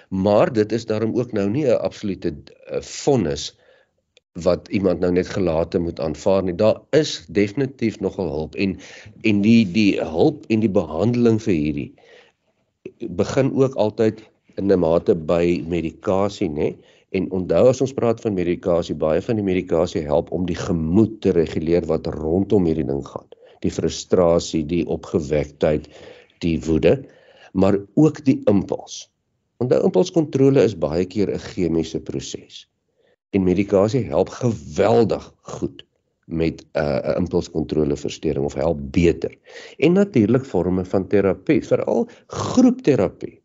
Maar 0.09 0.53
dit 0.53 0.71
is 0.71 0.85
daarom 0.85 1.15
ook 1.15 1.31
nou 1.31 1.49
nie 1.49 1.65
'n 1.67 1.81
absolute 1.89 2.33
eh, 2.67 2.81
vonnis 2.81 3.55
wat 4.33 4.67
iemand 4.67 4.99
nou 4.99 5.11
net 5.11 5.27
gelate 5.27 5.79
moet 5.79 5.99
aanvaar 5.99 6.43
nie. 6.43 6.55
Daar 6.55 6.81
is 6.89 7.25
definitief 7.27 7.99
nogal 7.99 8.29
hulp 8.31 8.55
en 8.55 8.77
en 9.21 9.41
die 9.41 9.71
die 9.71 10.01
hulp 10.01 10.45
en 10.47 10.59
die 10.59 10.75
behandeling 10.81 11.41
vir 11.41 11.53
hierdie 11.53 11.93
begin 13.21 13.53
ook 13.53 13.75
altyd 13.75 14.21
in 14.55 14.71
'n 14.71 14.79
mate 14.79 15.15
by 15.15 15.63
medikasie, 15.67 16.49
nê? 16.49 16.75
En 17.17 17.25
onthou 17.33 17.63
as 17.71 17.81
ons 17.81 17.93
praat 17.97 18.19
van 18.21 18.35
medikasie, 18.37 18.95
baie 18.95 19.21
van 19.25 19.39
die 19.39 19.45
medikasie 19.45 20.03
help 20.05 20.29
om 20.35 20.45
die 20.45 20.57
gemoed 20.57 21.15
te 21.25 21.33
reguleer 21.33 21.87
wat 21.89 22.07
rondom 22.13 22.67
hierdie 22.69 22.85
ding 22.85 23.01
gaan. 23.05 23.25
Die 23.65 23.73
frustrasie, 23.73 24.61
die 24.69 24.83
opgewektheid, 24.85 25.89
die 26.45 26.57
woede, 26.67 26.99
maar 27.57 27.79
ook 27.97 28.21
die 28.27 28.37
impuls. 28.51 29.07
Onthou 29.59 29.81
impulskontrole 29.89 30.63
is 30.63 30.77
baie 30.77 31.05
keer 31.05 31.33
'n 31.33 31.41
chemiese 31.49 31.99
proses. 31.99 32.67
En 33.33 33.43
medikasie 33.43 34.05
help 34.05 34.29
geweldig 34.29 35.33
goed 35.41 35.83
met 36.25 36.61
'n 36.61 36.79
uh, 36.79 37.17
impulskontrole 37.17 37.97
verstoring 37.97 38.45
of 38.45 38.53
help 38.53 38.79
beter. 38.91 39.33
En 39.77 39.93
natuurlik 39.93 40.45
forme 40.45 40.85
van 40.85 41.07
terapie, 41.07 41.65
veral 41.65 42.07
groepterapie 42.27 43.38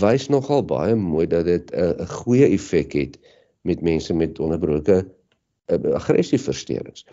wys 0.00 0.28
nogal 0.32 0.64
baie 0.66 0.94
mooi 0.98 1.26
dat 1.26 1.44
dit 1.44 1.70
'n 1.72 2.00
uh, 2.00 2.08
goeie 2.22 2.48
effek 2.54 2.92
het 2.92 3.18
met 3.62 3.82
mense 3.82 4.14
met 4.14 4.38
onderbroke 4.38 4.96
uh, 5.02 5.94
aggressieversteurings. 5.98 7.04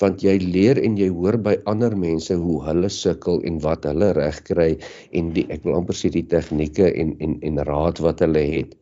Want 0.00 0.22
jy 0.22 0.36
leer 0.42 0.80
en 0.82 0.96
jy 0.96 1.08
hoor 1.08 1.38
by 1.38 1.56
ander 1.64 1.96
mense 1.96 2.34
hoe 2.34 2.58
hulle 2.64 2.88
sukkel 2.88 3.42
en 3.48 3.60
wat 3.64 3.84
hulle 3.88 4.12
regkry 4.12 4.76
en 5.12 5.32
die 5.32 5.46
ek 5.48 5.64
wil 5.64 5.80
amper 5.80 5.96
sê 5.96 6.12
die 6.12 6.26
tegnieke 6.26 6.92
en 6.92 7.16
en 7.20 7.38
en 7.40 7.64
raad 7.68 7.98
wat 8.04 8.20
hulle 8.20 8.44
het. 8.56 8.76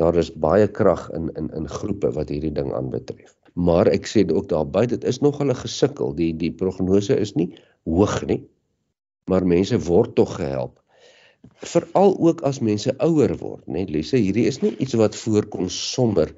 Daar 0.00 0.16
is 0.16 0.32
baie 0.32 0.68
krag 0.68 1.10
in 1.16 1.30
in 1.36 1.50
in 1.56 1.68
groepe 1.68 2.12
wat 2.16 2.28
hierdie 2.32 2.54
ding 2.54 2.72
aanbetref. 2.72 3.34
Maar 3.54 3.86
ek 3.92 4.06
sê 4.08 4.24
ook 4.24 4.48
daarby 4.48 4.86
dit 4.86 5.04
is 5.04 5.20
nog 5.20 5.38
hulle 5.38 5.54
gesukkel. 5.54 6.14
Die 6.16 6.32
die 6.36 6.52
prognose 6.52 7.16
is 7.16 7.34
nie 7.34 7.52
hoog 7.84 8.22
nie. 8.26 8.42
Maar 9.28 9.44
mense 9.46 9.78
word 9.78 10.14
tog 10.16 10.36
gehelp 10.36 10.81
veral 11.62 12.16
ook 12.18 12.42
as 12.48 12.60
mense 12.60 12.94
ouer 12.98 13.34
word, 13.38 13.66
net 13.66 13.90
Lise, 13.90 14.18
hierdie 14.18 14.46
is 14.50 14.60
nie 14.62 14.74
iets 14.82 14.96
wat 14.98 15.16
voorkom 15.18 15.68
sommer 15.72 16.32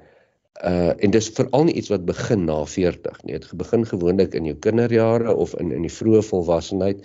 uh 0.63 0.93
en 1.03 1.11
dis 1.11 1.27
veral 1.35 1.65
nie 1.67 1.75
iets 1.81 1.91
wat 1.91 2.05
begin 2.07 2.45
na 2.47 2.61
40 2.65 3.23
nie. 3.27 3.35
Dit 3.35 3.51
begin 3.59 3.83
gewoonlik 3.85 4.37
in 4.39 4.45
jou 4.47 4.55
kinderjare 4.55 5.35
of 5.35 5.55
in 5.59 5.73
in 5.75 5.83
die 5.83 5.91
vroeë 5.91 6.23
volwassenheid 6.29 7.03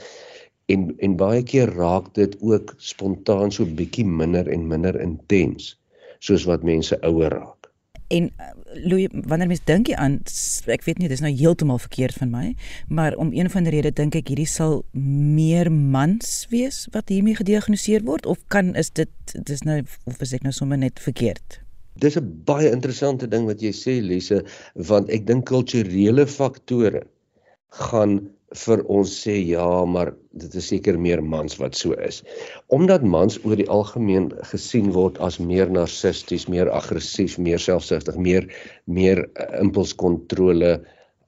en 0.70 0.90
en 0.98 1.16
baie 1.18 1.42
keer 1.42 1.72
raak 1.74 2.12
dit 2.14 2.36
ook 2.40 2.74
spontaan 2.78 3.50
so 3.50 3.66
bietjie 3.66 4.06
minder 4.06 4.48
en 4.48 4.68
minder 4.70 5.00
intens 5.00 5.74
soos 6.20 6.44
wat 6.46 6.62
mense 6.62 6.96
ouer 7.02 7.32
raak. 7.32 7.59
En 8.10 8.26
uh, 8.26 8.50
Louis, 8.74 9.08
wanneer 9.12 9.46
mens 9.46 9.62
dink 9.64 9.92
aan 9.94 10.18
ek 10.66 10.82
weet 10.86 10.98
nie, 10.98 11.08
dis 11.10 11.22
nou 11.22 11.30
heeltemal 11.30 11.78
verkeerd 11.78 12.18
van 12.18 12.32
my, 12.34 12.46
maar 12.88 13.14
om 13.22 13.30
een 13.32 13.50
van 13.52 13.66
die 13.66 13.74
redes 13.76 13.94
dink 13.98 14.18
ek 14.18 14.32
hierdie 14.32 14.48
sal 14.50 14.80
meer 14.90 15.70
mans 15.70 16.32
wees 16.50 16.82
wat 16.94 17.12
hiermee 17.12 17.38
gediagnoseer 17.38 18.02
word 18.08 18.26
of 18.26 18.42
kan 18.50 18.74
is 18.74 18.90
dit 18.98 19.34
dis 19.46 19.62
nou 19.66 19.78
of 20.10 20.22
is 20.26 20.34
ek 20.34 20.46
nou 20.46 20.54
sommer 20.54 20.80
net 20.82 20.98
verkeerd? 21.02 21.60
Dis 22.02 22.18
'n 22.18 22.42
baie 22.46 22.70
interessante 22.70 23.28
ding 23.30 23.46
wat 23.46 23.62
jy 23.62 23.70
sê 23.70 24.00
Lise, 24.02 24.42
want 24.74 25.10
ek 25.10 25.26
dink 25.26 25.46
kulturele 25.46 26.26
faktore 26.26 27.06
gaan 27.70 28.18
vir 28.58 28.80
ons 28.90 29.10
sê 29.22 29.36
ja, 29.46 29.84
maar 29.86 30.12
dit 30.34 30.54
is 30.58 30.70
seker 30.72 30.98
meer 30.98 31.22
mans 31.22 31.54
wat 31.60 31.76
so 31.78 31.94
is. 32.02 32.22
Omdat 32.74 33.04
mans 33.06 33.38
oor 33.44 33.56
die 33.60 33.68
algemeen 33.70 34.30
gesien 34.50 34.90
word 34.96 35.20
as 35.22 35.38
meer 35.38 35.70
narcisties, 35.70 36.48
meer 36.50 36.70
aggressief, 36.74 37.38
meer 37.38 37.62
selfsugtig, 37.62 38.18
meer 38.18 38.48
meer 38.86 39.22
uh, 39.28 39.46
impulskontrole, 39.62 40.80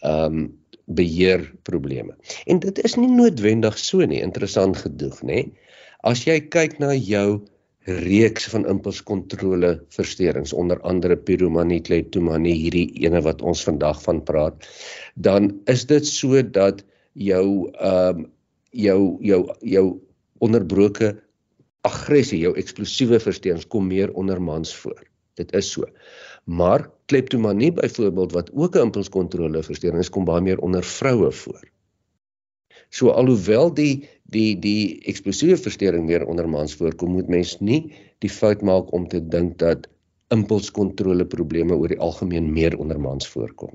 ehm 0.02 0.42
um, 0.42 0.50
beheer 0.92 1.44
probleme. 1.62 2.10
En 2.50 2.58
dit 2.60 2.78
is 2.84 2.96
nie 2.98 3.08
noodwendig 3.08 3.76
so 3.78 4.02
nie, 4.04 4.18
interessant 4.20 4.76
gedoeg, 4.82 5.20
nê? 5.24 5.38
As 6.02 6.24
jy 6.26 6.40
kyk 6.52 6.80
na 6.82 6.90
jou 6.92 7.38
reeks 7.86 8.48
van 8.50 8.66
impulskontrole 8.68 9.76
versteurings 9.94 10.52
onder 10.52 10.82
andere 10.86 11.16
piromanie, 11.16 11.80
kleptomanie, 11.86 12.54
hierdie 12.58 12.88
ene 13.06 13.22
wat 13.24 13.42
ons 13.46 13.62
vandag 13.66 14.02
van 14.02 14.20
praat, 14.26 14.66
dan 15.14 15.52
is 15.70 15.86
dit 15.86 16.06
so 16.06 16.42
dat 16.42 16.82
jou 17.12 17.70
ehm 17.72 18.24
um, 18.24 18.30
jou 18.72 19.18
jou 19.20 19.42
jou 19.60 19.86
onderbroke 20.40 21.12
aggressie, 21.84 22.38
jou 22.40 22.54
eksplosiewe 22.56 23.18
versteurings 23.20 23.66
kom 23.68 23.86
meer 23.86 24.12
onder 24.18 24.40
mans 24.42 24.72
voor. 24.74 25.02
Dit 25.36 25.52
is 25.56 25.70
so. 25.72 25.86
Maar 26.44 26.88
kleptomanie 27.06 27.72
byvoorbeeld 27.72 28.32
wat 28.32 28.50
ook 28.52 28.76
'n 28.76 28.88
impulskontrole 28.88 29.62
versteuring 29.62 30.00
is, 30.02 30.10
kom 30.10 30.24
baie 30.24 30.40
meer 30.40 30.58
onder 30.58 30.84
vroue 30.84 31.32
voor. 31.32 31.62
So 32.88 33.08
alhoewel 33.10 33.74
die 33.74 34.08
die 34.24 34.58
die 34.58 35.00
eksplosiewe 35.04 35.56
versteuring 35.56 36.06
meer 36.06 36.26
onder 36.26 36.48
mans 36.48 36.74
voorkom, 36.74 37.10
moet 37.10 37.28
mens 37.28 37.58
nie 37.60 37.92
die 38.18 38.30
fout 38.30 38.62
maak 38.62 38.92
om 38.92 39.08
te 39.08 39.28
dink 39.28 39.58
dat 39.58 39.88
impulskontrole 40.28 41.26
probleme 41.26 41.74
oor 41.74 41.88
die 41.88 42.00
algemeen 42.00 42.52
meer 42.52 42.76
onder 42.78 43.00
mans 43.00 43.28
voorkom. 43.28 43.72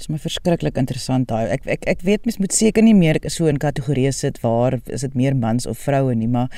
Dis 0.00 0.08
my 0.08 0.16
verskriklik 0.16 0.78
interessant 0.80 1.26
daai. 1.28 1.50
Ek 1.52 1.66
ek 1.68 1.82
ek 1.90 2.02
weet 2.06 2.24
mens 2.24 2.38
moet 2.40 2.54
seker 2.56 2.80
nie 2.80 2.94
meer 2.96 3.18
so 3.28 3.50
in 3.50 3.58
kategorieë 3.60 4.14
sit 4.16 4.38
waar 4.40 4.78
is 4.88 5.02
dit 5.04 5.16
meer 5.18 5.34
mans 5.36 5.66
of 5.68 5.76
vroue 5.76 6.14
nie, 6.16 6.28
maar 6.30 6.48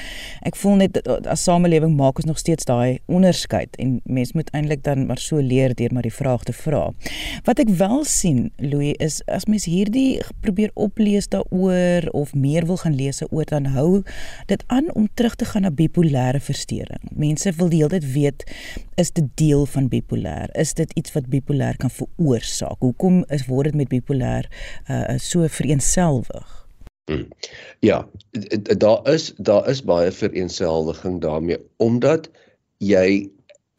ek 0.46 0.55
voel 0.61 0.76
net 0.85 1.00
as 1.11 1.42
samelewing 1.42 1.96
maak 1.98 2.20
ons 2.22 2.28
nog 2.28 2.38
steeds 2.38 2.68
daai 2.68 3.00
onderskeid 3.11 3.74
en 3.83 3.96
mens 4.07 4.31
moet 4.38 4.52
eintlik 4.55 4.85
dan 4.87 5.09
maar 5.09 5.18
so 5.18 5.42
leer 5.42 5.74
deur 5.74 5.90
maar 5.90 6.07
die 6.07 6.14
vraag 6.14 6.44
te 6.46 6.55
vra. 6.55 6.85
Wat 7.48 7.59
ek 7.64 7.72
wel 7.81 8.05
sien, 8.07 8.44
Louis, 8.62 8.94
is 9.02 9.18
as 9.26 9.48
mens 9.50 9.66
hierdie 9.66 10.22
probeer 10.46 10.70
oplees 10.78 11.26
daaroor 11.35 12.07
of 12.14 12.37
meer 12.38 12.68
wil 12.70 12.78
gaan 12.85 12.94
lees 12.94 13.24
oor 13.26 13.50
dan 13.50 13.72
hou 13.74 14.05
dit 14.55 14.62
aan 14.70 14.87
om 14.94 15.11
terug 15.18 15.35
te 15.35 15.50
gaan 15.50 15.66
na 15.66 15.74
bipolêre 15.74 16.38
verstoring. 16.38 17.11
Mense 17.11 17.50
wil 17.59 17.74
die 17.74 17.83
hele 17.83 17.98
tyd 17.98 18.09
weet 18.14 18.46
is 19.02 19.11
dit 19.11 19.26
deel 19.40 19.66
van 19.66 19.90
bipolêr? 19.90 20.50
Is 20.59 20.76
dit 20.78 20.90
iets 20.94 21.14
wat 21.16 21.26
bipolêr 21.33 21.74
kan 21.81 21.90
veroorsaak? 21.90 22.78
Hoekom 22.85 23.22
is 23.34 23.46
word 23.50 23.70
dit 23.70 23.78
met 23.82 23.90
bipolêr 23.92 24.48
uh 24.88 25.18
so 25.18 25.46
vereenselwig. 25.48 26.58
Hmm. 27.10 27.28
Ja, 27.80 28.08
daar 28.78 29.08
is 29.10 29.32
daar 29.36 29.68
is 29.68 29.82
baie 29.84 30.12
vereenselwiging 30.14 31.20
daarmee 31.20 31.58
omdat 31.82 32.28
jy 32.78 33.30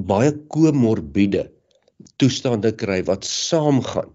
baie 0.03 0.33
komorbiede 0.51 1.47
toestande 2.21 2.73
kry 2.75 2.99
wat 3.07 3.25
saamgaan 3.25 4.11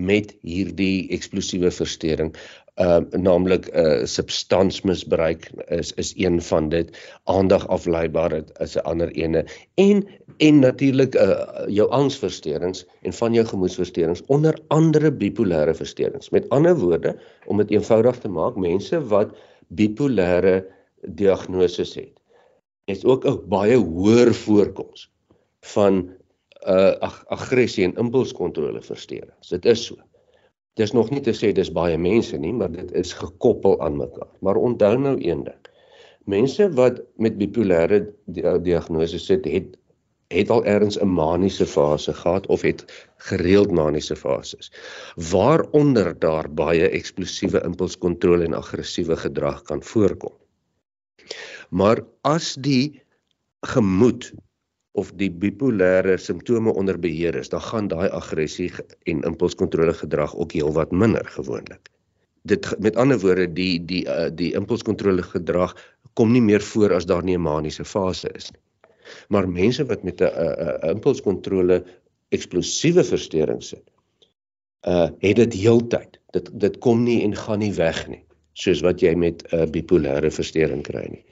met 0.00 0.34
hierdie 0.46 1.08
eksplosiewe 1.14 1.70
verstoring 1.74 2.34
uh 2.76 2.98
naamlik 3.10 3.68
'n 3.68 3.78
uh, 3.78 4.04
substansmisbruik 4.04 5.50
is 5.68 5.92
is 5.92 6.12
een 6.16 6.42
van 6.42 6.68
dit. 6.68 6.98
Aandag 7.24 7.68
afleibaar 7.68 8.42
is 8.58 8.76
'n 8.76 8.84
ander 8.84 9.10
ene. 9.10 9.44
En 9.74 10.06
en 10.36 10.58
natuurlik 10.58 11.14
uh 11.14 11.66
jou 11.66 11.90
angsversteurings 11.90 12.86
en 13.02 13.12
van 13.12 13.32
jou 13.32 13.46
gemoedversteurings 13.46 14.22
onder 14.26 14.58
andere 14.68 15.12
bipolêre 15.12 15.74
versteurings. 15.74 16.30
Met 16.30 16.48
ander 16.48 16.78
woorde 16.78 17.18
om 17.46 17.56
dit 17.56 17.70
eenvoudig 17.70 18.18
te 18.18 18.28
maak 18.28 18.56
mense 18.56 19.06
wat 19.06 19.36
bipolêre 19.68 20.64
diagnose 21.02 21.80
het 21.80 22.20
is 22.84 23.04
ook 23.04 23.24
'n 23.24 23.48
baie 23.48 23.76
hoër 23.76 24.34
voorkoms 24.34 25.10
van 25.60 26.10
uh 26.66 26.92
ag 27.00 27.24
aggressie 27.26 27.84
en 27.84 27.94
impulskontrole 27.96 28.82
versteurings. 28.82 29.48
Dit 29.48 29.64
is 29.64 29.84
so 29.84 29.96
Dis 30.78 30.92
nog 30.92 31.10
nie 31.10 31.20
te 31.20 31.34
sê 31.34 31.52
dis 31.52 31.72
baie 31.72 31.98
mense 31.98 32.38
nie, 32.38 32.52
maar 32.52 32.70
dit 32.72 32.92
is 32.92 33.12
gekoppel 33.12 33.80
aan 33.82 33.96
mekaar. 33.96 34.30
Maar 34.40 34.56
onthou 34.56 34.96
nou 34.98 35.16
een 35.18 35.44
ding. 35.44 35.68
Mense 36.30 36.68
wat 36.78 37.00
met 37.16 37.38
bipolêre 37.40 38.04
diagnose 38.62 39.18
sit, 39.18 39.44
het 39.44 39.76
het 40.30 40.50
al 40.50 40.64
ergens 40.64 40.98
'n 41.00 41.12
maniese 41.14 41.66
fase 41.66 42.12
gehad 42.14 42.46
of 42.46 42.62
het 42.62 42.84
gereeld 43.16 43.70
maniese 43.70 44.16
fases 44.16 44.72
waaronder 45.30 46.18
daar 46.18 46.52
baie 46.54 46.88
eksplosiewe 46.88 47.62
impulskontrole 47.64 48.44
en 48.44 48.54
aggressiewe 48.54 49.16
gedrag 49.16 49.62
kan 49.62 49.82
voorkom. 49.82 50.32
Maar 51.70 52.04
as 52.20 52.54
die 52.54 53.02
gemoed 53.60 54.32
of 54.92 55.12
die 55.14 55.30
bipolêre 55.30 56.16
simptome 56.18 56.72
onder 56.74 56.98
beheer 56.98 57.36
is, 57.38 57.48
dan 57.48 57.62
gaan 57.62 57.88
daai 57.88 58.08
aggressie 58.08 58.70
en 59.06 59.22
impulskontrole 59.22 59.94
gedrag 59.94 60.34
ook 60.34 60.52
heelwat 60.52 60.90
minder 60.90 61.24
gewoonlik. 61.36 61.90
Dit 62.42 62.66
met 62.78 62.96
ander 62.96 63.20
woorde 63.20 63.46
die 63.52 63.78
die 63.84 64.02
uh, 64.08 64.30
die 64.34 64.52
impulskontrole 64.58 65.22
gedrag 65.22 65.76
kom 66.18 66.32
nie 66.32 66.42
meer 66.42 66.64
voor 66.72 66.94
as 66.96 67.06
daar 67.06 67.22
nie 67.22 67.36
'n 67.36 67.46
maniese 67.46 67.84
fase 67.84 68.30
is 68.34 68.50
nie. 68.50 68.60
Maar 69.28 69.48
mense 69.48 69.84
wat 69.86 70.02
met 70.02 70.20
'n 70.20 70.24
uh, 70.24 70.50
uh, 70.66 70.90
impulskontrole 70.90 71.84
eksplosiewe 72.28 73.04
verstoring 73.04 73.62
sit, 73.62 73.90
uh 74.86 75.08
het 75.18 75.36
dit 75.36 75.54
heeltyd. 75.54 76.18
Dit 76.30 76.50
dit 76.60 76.78
kom 76.78 77.02
nie 77.04 77.22
en 77.22 77.36
gaan 77.36 77.58
nie 77.58 77.74
weg 77.74 78.08
nie, 78.08 78.24
soos 78.52 78.80
wat 78.80 79.00
jy 79.00 79.14
met 79.14 79.42
'n 79.52 79.56
uh, 79.56 79.66
bipolêre 79.66 80.30
verstoring 80.30 80.82
kry 80.82 81.06
nie. 81.10 81.24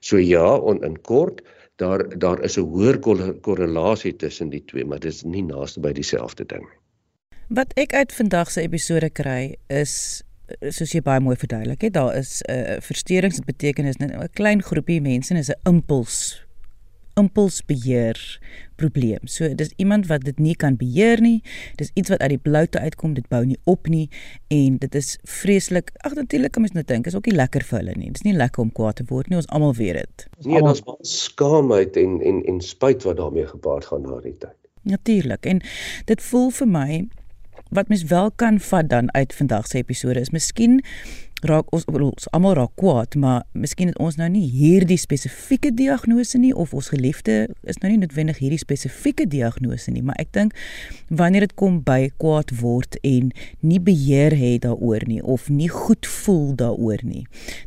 So 0.00 0.16
ja, 0.16 0.56
on, 0.56 0.84
in 0.84 1.00
kort, 1.00 1.42
daar 1.80 2.04
daar 2.18 2.42
is 2.44 2.58
'n 2.58 2.68
hoër 2.68 2.98
korrelasie 3.40 4.16
tussen 4.16 4.50
die 4.50 4.64
twee, 4.64 4.84
maar 4.84 5.00
dit 5.00 5.12
is 5.12 5.22
nie 5.22 5.42
naaste 5.42 5.80
by 5.80 5.92
dieselfde 5.92 6.44
ding 6.46 6.66
nie. 6.68 6.78
Wat 7.48 7.72
ek 7.74 7.94
uit 7.94 8.12
vandag 8.12 8.50
se 8.50 8.60
episode 8.62 9.10
kry 9.10 9.56
is 9.66 10.22
soos 10.68 10.92
jy 10.92 11.00
baie 11.02 11.20
mooi 11.20 11.36
verduidelik 11.36 11.82
het, 11.82 11.92
daar 11.92 12.16
is 12.16 12.42
'n 12.42 12.52
uh, 12.52 12.76
versteurings 12.80 13.36
wat 13.36 13.46
beteken 13.46 13.84
is 13.84 13.96
'n 13.98 14.28
klein 14.32 14.62
groepie 14.62 15.00
mense 15.00 15.34
en 15.34 15.40
is 15.40 15.50
'n 15.50 15.68
impuls 15.68 16.46
impulsbeheer 17.18 18.40
probleem. 18.80 19.26
So 19.28 19.54
dis 19.54 19.72
iemand 19.76 20.06
wat 20.06 20.24
dit 20.24 20.38
nie 20.38 20.54
kan 20.56 20.76
beheer 20.76 21.20
nie. 21.20 21.42
Dis 21.76 21.90
iets 21.94 22.12
wat 22.12 22.20
uit 22.20 22.34
die 22.36 22.42
bloute 22.42 22.80
uitkom, 22.80 23.14
dit 23.14 23.28
bou 23.28 23.42
nie 23.46 23.58
op 23.64 23.88
nie 23.88 24.08
en 24.48 24.78
dit 24.80 24.94
is 24.94 25.16
vreeslik. 25.28 25.92
Ag 26.06 26.14
natuurlik 26.14 26.54
kan 26.56 26.64
mens 26.64 26.74
nou 26.76 26.84
dink, 26.86 27.06
is 27.06 27.16
ook 27.18 27.28
nie 27.28 27.36
lekker 27.36 27.66
vir 27.66 27.78
hulle 27.82 27.96
nie. 27.98 28.10
Dis 28.14 28.26
nie 28.26 28.36
lekker 28.36 28.64
om 28.64 28.72
kwaad 28.72 29.00
te 29.00 29.06
word 29.08 29.28
nie. 29.28 29.40
Ons 29.40 29.50
almal 29.52 29.74
weet 29.78 30.00
dit. 30.00 30.26
Nee, 30.46 30.62
daar's 30.64 30.84
baie 30.86 31.06
skaamheid 31.06 31.96
en 32.00 32.20
en 32.20 32.42
en 32.48 32.60
spyt 32.64 33.06
wat 33.08 33.20
daarmee 33.20 33.46
gepaard 33.46 33.90
gaan 33.90 34.06
na 34.06 34.20
die 34.24 34.36
tyd. 34.38 34.56
Natuurlik. 34.82 35.46
En 35.46 35.60
dit 36.08 36.22
voel 36.30 36.50
vir 36.50 36.68
my 36.68 37.00
wat 37.70 37.88
mens 37.88 38.02
wel 38.10 38.30
kan 38.30 38.58
vat 38.60 38.88
dan 38.90 39.12
uit 39.14 39.34
vandag 39.34 39.66
se 39.66 39.78
episode 39.78 40.20
is 40.20 40.30
miskien 40.30 40.80
raak 41.46 41.70
ons 41.74 41.86
ons 41.90 42.28
almal 42.34 42.54
raak 42.58 42.72
kwaad, 42.80 43.14
maar 43.20 43.44
miskien 43.52 43.90
het 43.90 43.98
ons 44.02 44.16
nou 44.20 44.28
nie 44.32 44.46
hierdie 44.50 44.98
spesifieke 45.00 45.72
diagnose 45.74 46.38
nie 46.38 46.52
of 46.54 46.74
ons 46.76 46.90
geliefde 46.92 47.48
is 47.68 47.80
nou 47.82 47.90
nie 47.92 48.00
noodwendig 48.02 48.40
hierdie 48.42 48.60
spesifieke 48.60 49.26
diagnose 49.30 49.92
nie, 49.94 50.02
maar 50.04 50.18
ek 50.22 50.32
dink 50.36 50.56
wanneer 51.08 51.48
dit 51.48 51.56
kom 51.60 51.80
by 51.86 52.10
kwaad 52.22 52.52
word 52.60 52.98
en 53.06 53.32
nie 53.60 53.80
beheer 53.80 54.36
het 54.36 54.64
daaroor 54.66 55.06
nie 55.08 55.22
of 55.22 55.48
nie 55.48 55.70
goed 55.72 56.06
voel 56.06 56.54
daaroor 56.60 57.04
nie, 57.06 57.26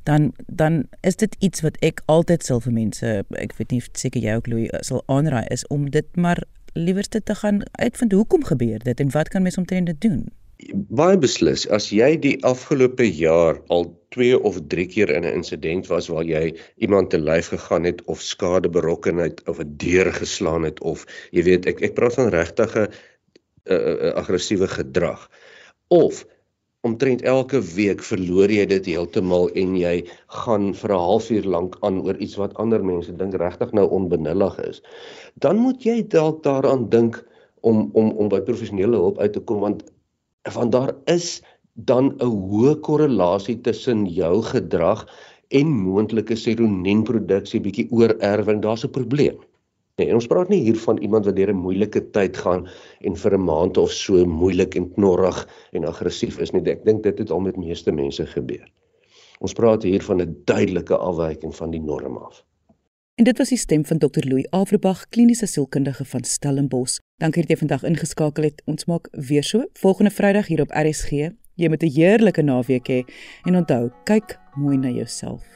dan 0.10 0.32
dan 0.48 0.84
is 1.02 1.20
dit 1.22 1.36
iets 1.40 1.66
wat 1.66 1.80
ek 1.82 2.04
altyd 2.12 2.46
sal 2.46 2.62
vir 2.64 2.76
mense, 2.76 3.16
ek 3.40 3.58
weet 3.60 3.74
nie 3.74 3.82
seker 3.92 4.24
jy 4.24 4.38
ook 4.40 4.52
Louis 4.52 4.86
sal 4.86 5.04
aanraai 5.12 5.46
is 5.54 5.66
om 5.74 5.90
dit 5.92 6.08
maar 6.16 6.44
liewerste 6.74 7.22
te 7.24 7.36
gaan 7.36 7.62
uitvind 7.72 8.12
hoekom 8.12 8.44
gebeur 8.44 8.80
dit 8.84 9.00
en 9.00 9.12
wat 9.14 9.30
kan 9.30 9.42
mens 9.42 9.58
omtrent 9.58 9.86
dit 9.86 10.02
doen? 10.02 10.24
Baie 10.94 11.18
beslis 11.18 11.66
as 11.76 11.90
jy 11.92 12.14
die 12.22 12.36
afgelope 12.48 13.06
jaar 13.06 13.60
al 13.74 13.88
2 14.16 14.38
of 14.48 14.60
3 14.70 14.86
keer 14.88 15.10
in 15.10 15.26
'n 15.26 15.34
insident 15.40 15.88
was 15.88 16.08
waar 16.08 16.24
jy 16.24 16.54
iemand 16.78 17.10
te 17.10 17.18
lyf 17.18 17.50
gegaan 17.50 17.84
het 17.84 18.04
of 18.06 18.22
skade 18.22 18.70
berokken 18.70 19.18
het 19.18 19.42
of 19.48 19.60
'n 19.60 19.74
deur 19.78 20.12
geslaan 20.14 20.64
het 20.64 20.80
of 20.82 21.06
jy 21.32 21.44
weet 21.44 21.66
ek 21.66 21.82
ek 21.82 21.96
praat 21.96 22.14
van 22.14 22.30
regtige 22.30 22.90
uh, 23.66 23.76
uh, 23.76 24.14
aggressiewe 24.14 24.68
gedrag. 24.68 25.30
Of 25.88 26.26
omtrent 26.82 27.22
elke 27.22 27.62
week 27.62 28.04
verloor 28.04 28.52
jy 28.52 28.66
dit 28.66 28.86
heeltemal 28.86 29.50
en 29.56 29.76
jy 29.76 30.06
gaan 30.28 30.74
vir 30.74 30.92
'n 30.92 31.06
halfuur 31.08 31.44
lank 31.44 31.78
aan 31.82 32.02
oor 32.02 32.18
iets 32.18 32.36
wat 32.36 32.54
ander 32.56 32.84
mense 32.84 33.16
dink 33.16 33.34
regtig 33.34 33.72
nou 33.72 33.88
onbenullig 33.90 34.60
is. 34.60 34.82
Dan 35.40 35.58
moet 35.58 35.84
jy 35.84 36.08
dalk 36.08 36.44
daaraan 36.44 36.90
dink 36.90 37.24
om 37.62 37.90
om 37.94 38.12
om 38.12 38.30
by 38.30 38.42
professionele 38.42 38.98
hulp 38.98 39.20
uit 39.20 39.34
te 39.34 39.40
kom 39.40 39.60
want 39.60 39.84
want 40.52 40.72
daar 40.72 40.96
is 41.06 41.42
dan 41.74 42.16
'n 42.20 42.30
hoë 42.50 42.80
korrelasie 42.80 43.62
tussen 43.62 44.06
jou 44.06 44.42
gedrag 44.42 45.08
en 45.48 45.68
moontlike 45.68 46.36
seronienproduksie 46.36 47.62
bietjie 47.62 47.88
oorerwing 47.92 48.62
daar's 48.62 48.86
'n 48.86 48.92
probleem. 48.92 49.38
Nee, 49.98 50.14
ons 50.14 50.28
praat 50.28 50.50
nie 50.50 50.64
hier 50.66 50.78
van 50.82 50.98
iemand 50.98 51.26
wat 51.26 51.36
deur 51.36 51.50
'n 51.54 51.64
moeilike 51.66 52.02
tyd 52.12 52.38
gaan 52.38 52.68
en 53.02 53.16
vir 53.16 53.34
'n 53.34 53.46
maand 53.46 53.78
of 53.78 53.92
so 53.92 54.26
moeilik 54.26 54.76
en 54.76 54.94
knorrig 54.94 55.48
en 55.72 55.86
aggressief 55.86 56.40
is 56.40 56.52
nie. 56.52 56.64
Ek 56.72 56.86
dink 56.86 57.04
dit 57.04 57.18
het 57.18 57.32
al 57.32 57.40
met 57.40 57.58
meeste 57.58 57.92
mense 57.92 58.26
gebeur. 58.26 58.66
Ons 59.40 59.54
praat 59.54 59.84
hier 59.84 60.02
van 60.02 60.22
'n 60.22 60.42
duidelike 60.46 60.98
afwyking 60.98 61.56
van 61.56 61.72
die 61.72 61.82
norm 61.82 62.18
af. 62.18 62.44
En 63.16 63.24
dit 63.24 63.38
was 63.38 63.50
die 63.50 63.58
stem 63.58 63.86
van 63.86 63.98
Dr 63.98 64.26
Louis 64.26 64.48
Averbag, 64.50 65.08
kliniese 65.10 65.46
sielkundige 65.46 66.06
van 66.06 66.24
Stellenbosch. 66.24 67.00
Dankie 67.24 67.42
dat 67.42 67.54
jy 67.54 67.56
vandag 67.62 67.84
ingeskakel 67.88 68.44
het. 68.44 68.58
Ons 68.68 68.84
maak 68.86 69.08
weer 69.12 69.46
so 69.48 69.64
volgende 69.80 70.12
Vrydag 70.12 70.50
hier 70.52 70.62
op 70.62 70.74
RSG. 70.76 71.32
Jy 71.56 71.70
moet 71.72 71.84
'n 71.84 71.96
heerlike 71.96 72.42
naweek 72.42 72.88
hê 72.88 73.00
he, 73.00 73.04
en 73.48 73.56
onthou, 73.56 73.92
kyk 74.04 74.40
mooi 74.56 74.78
na 74.78 74.90
jouself. 74.90 75.53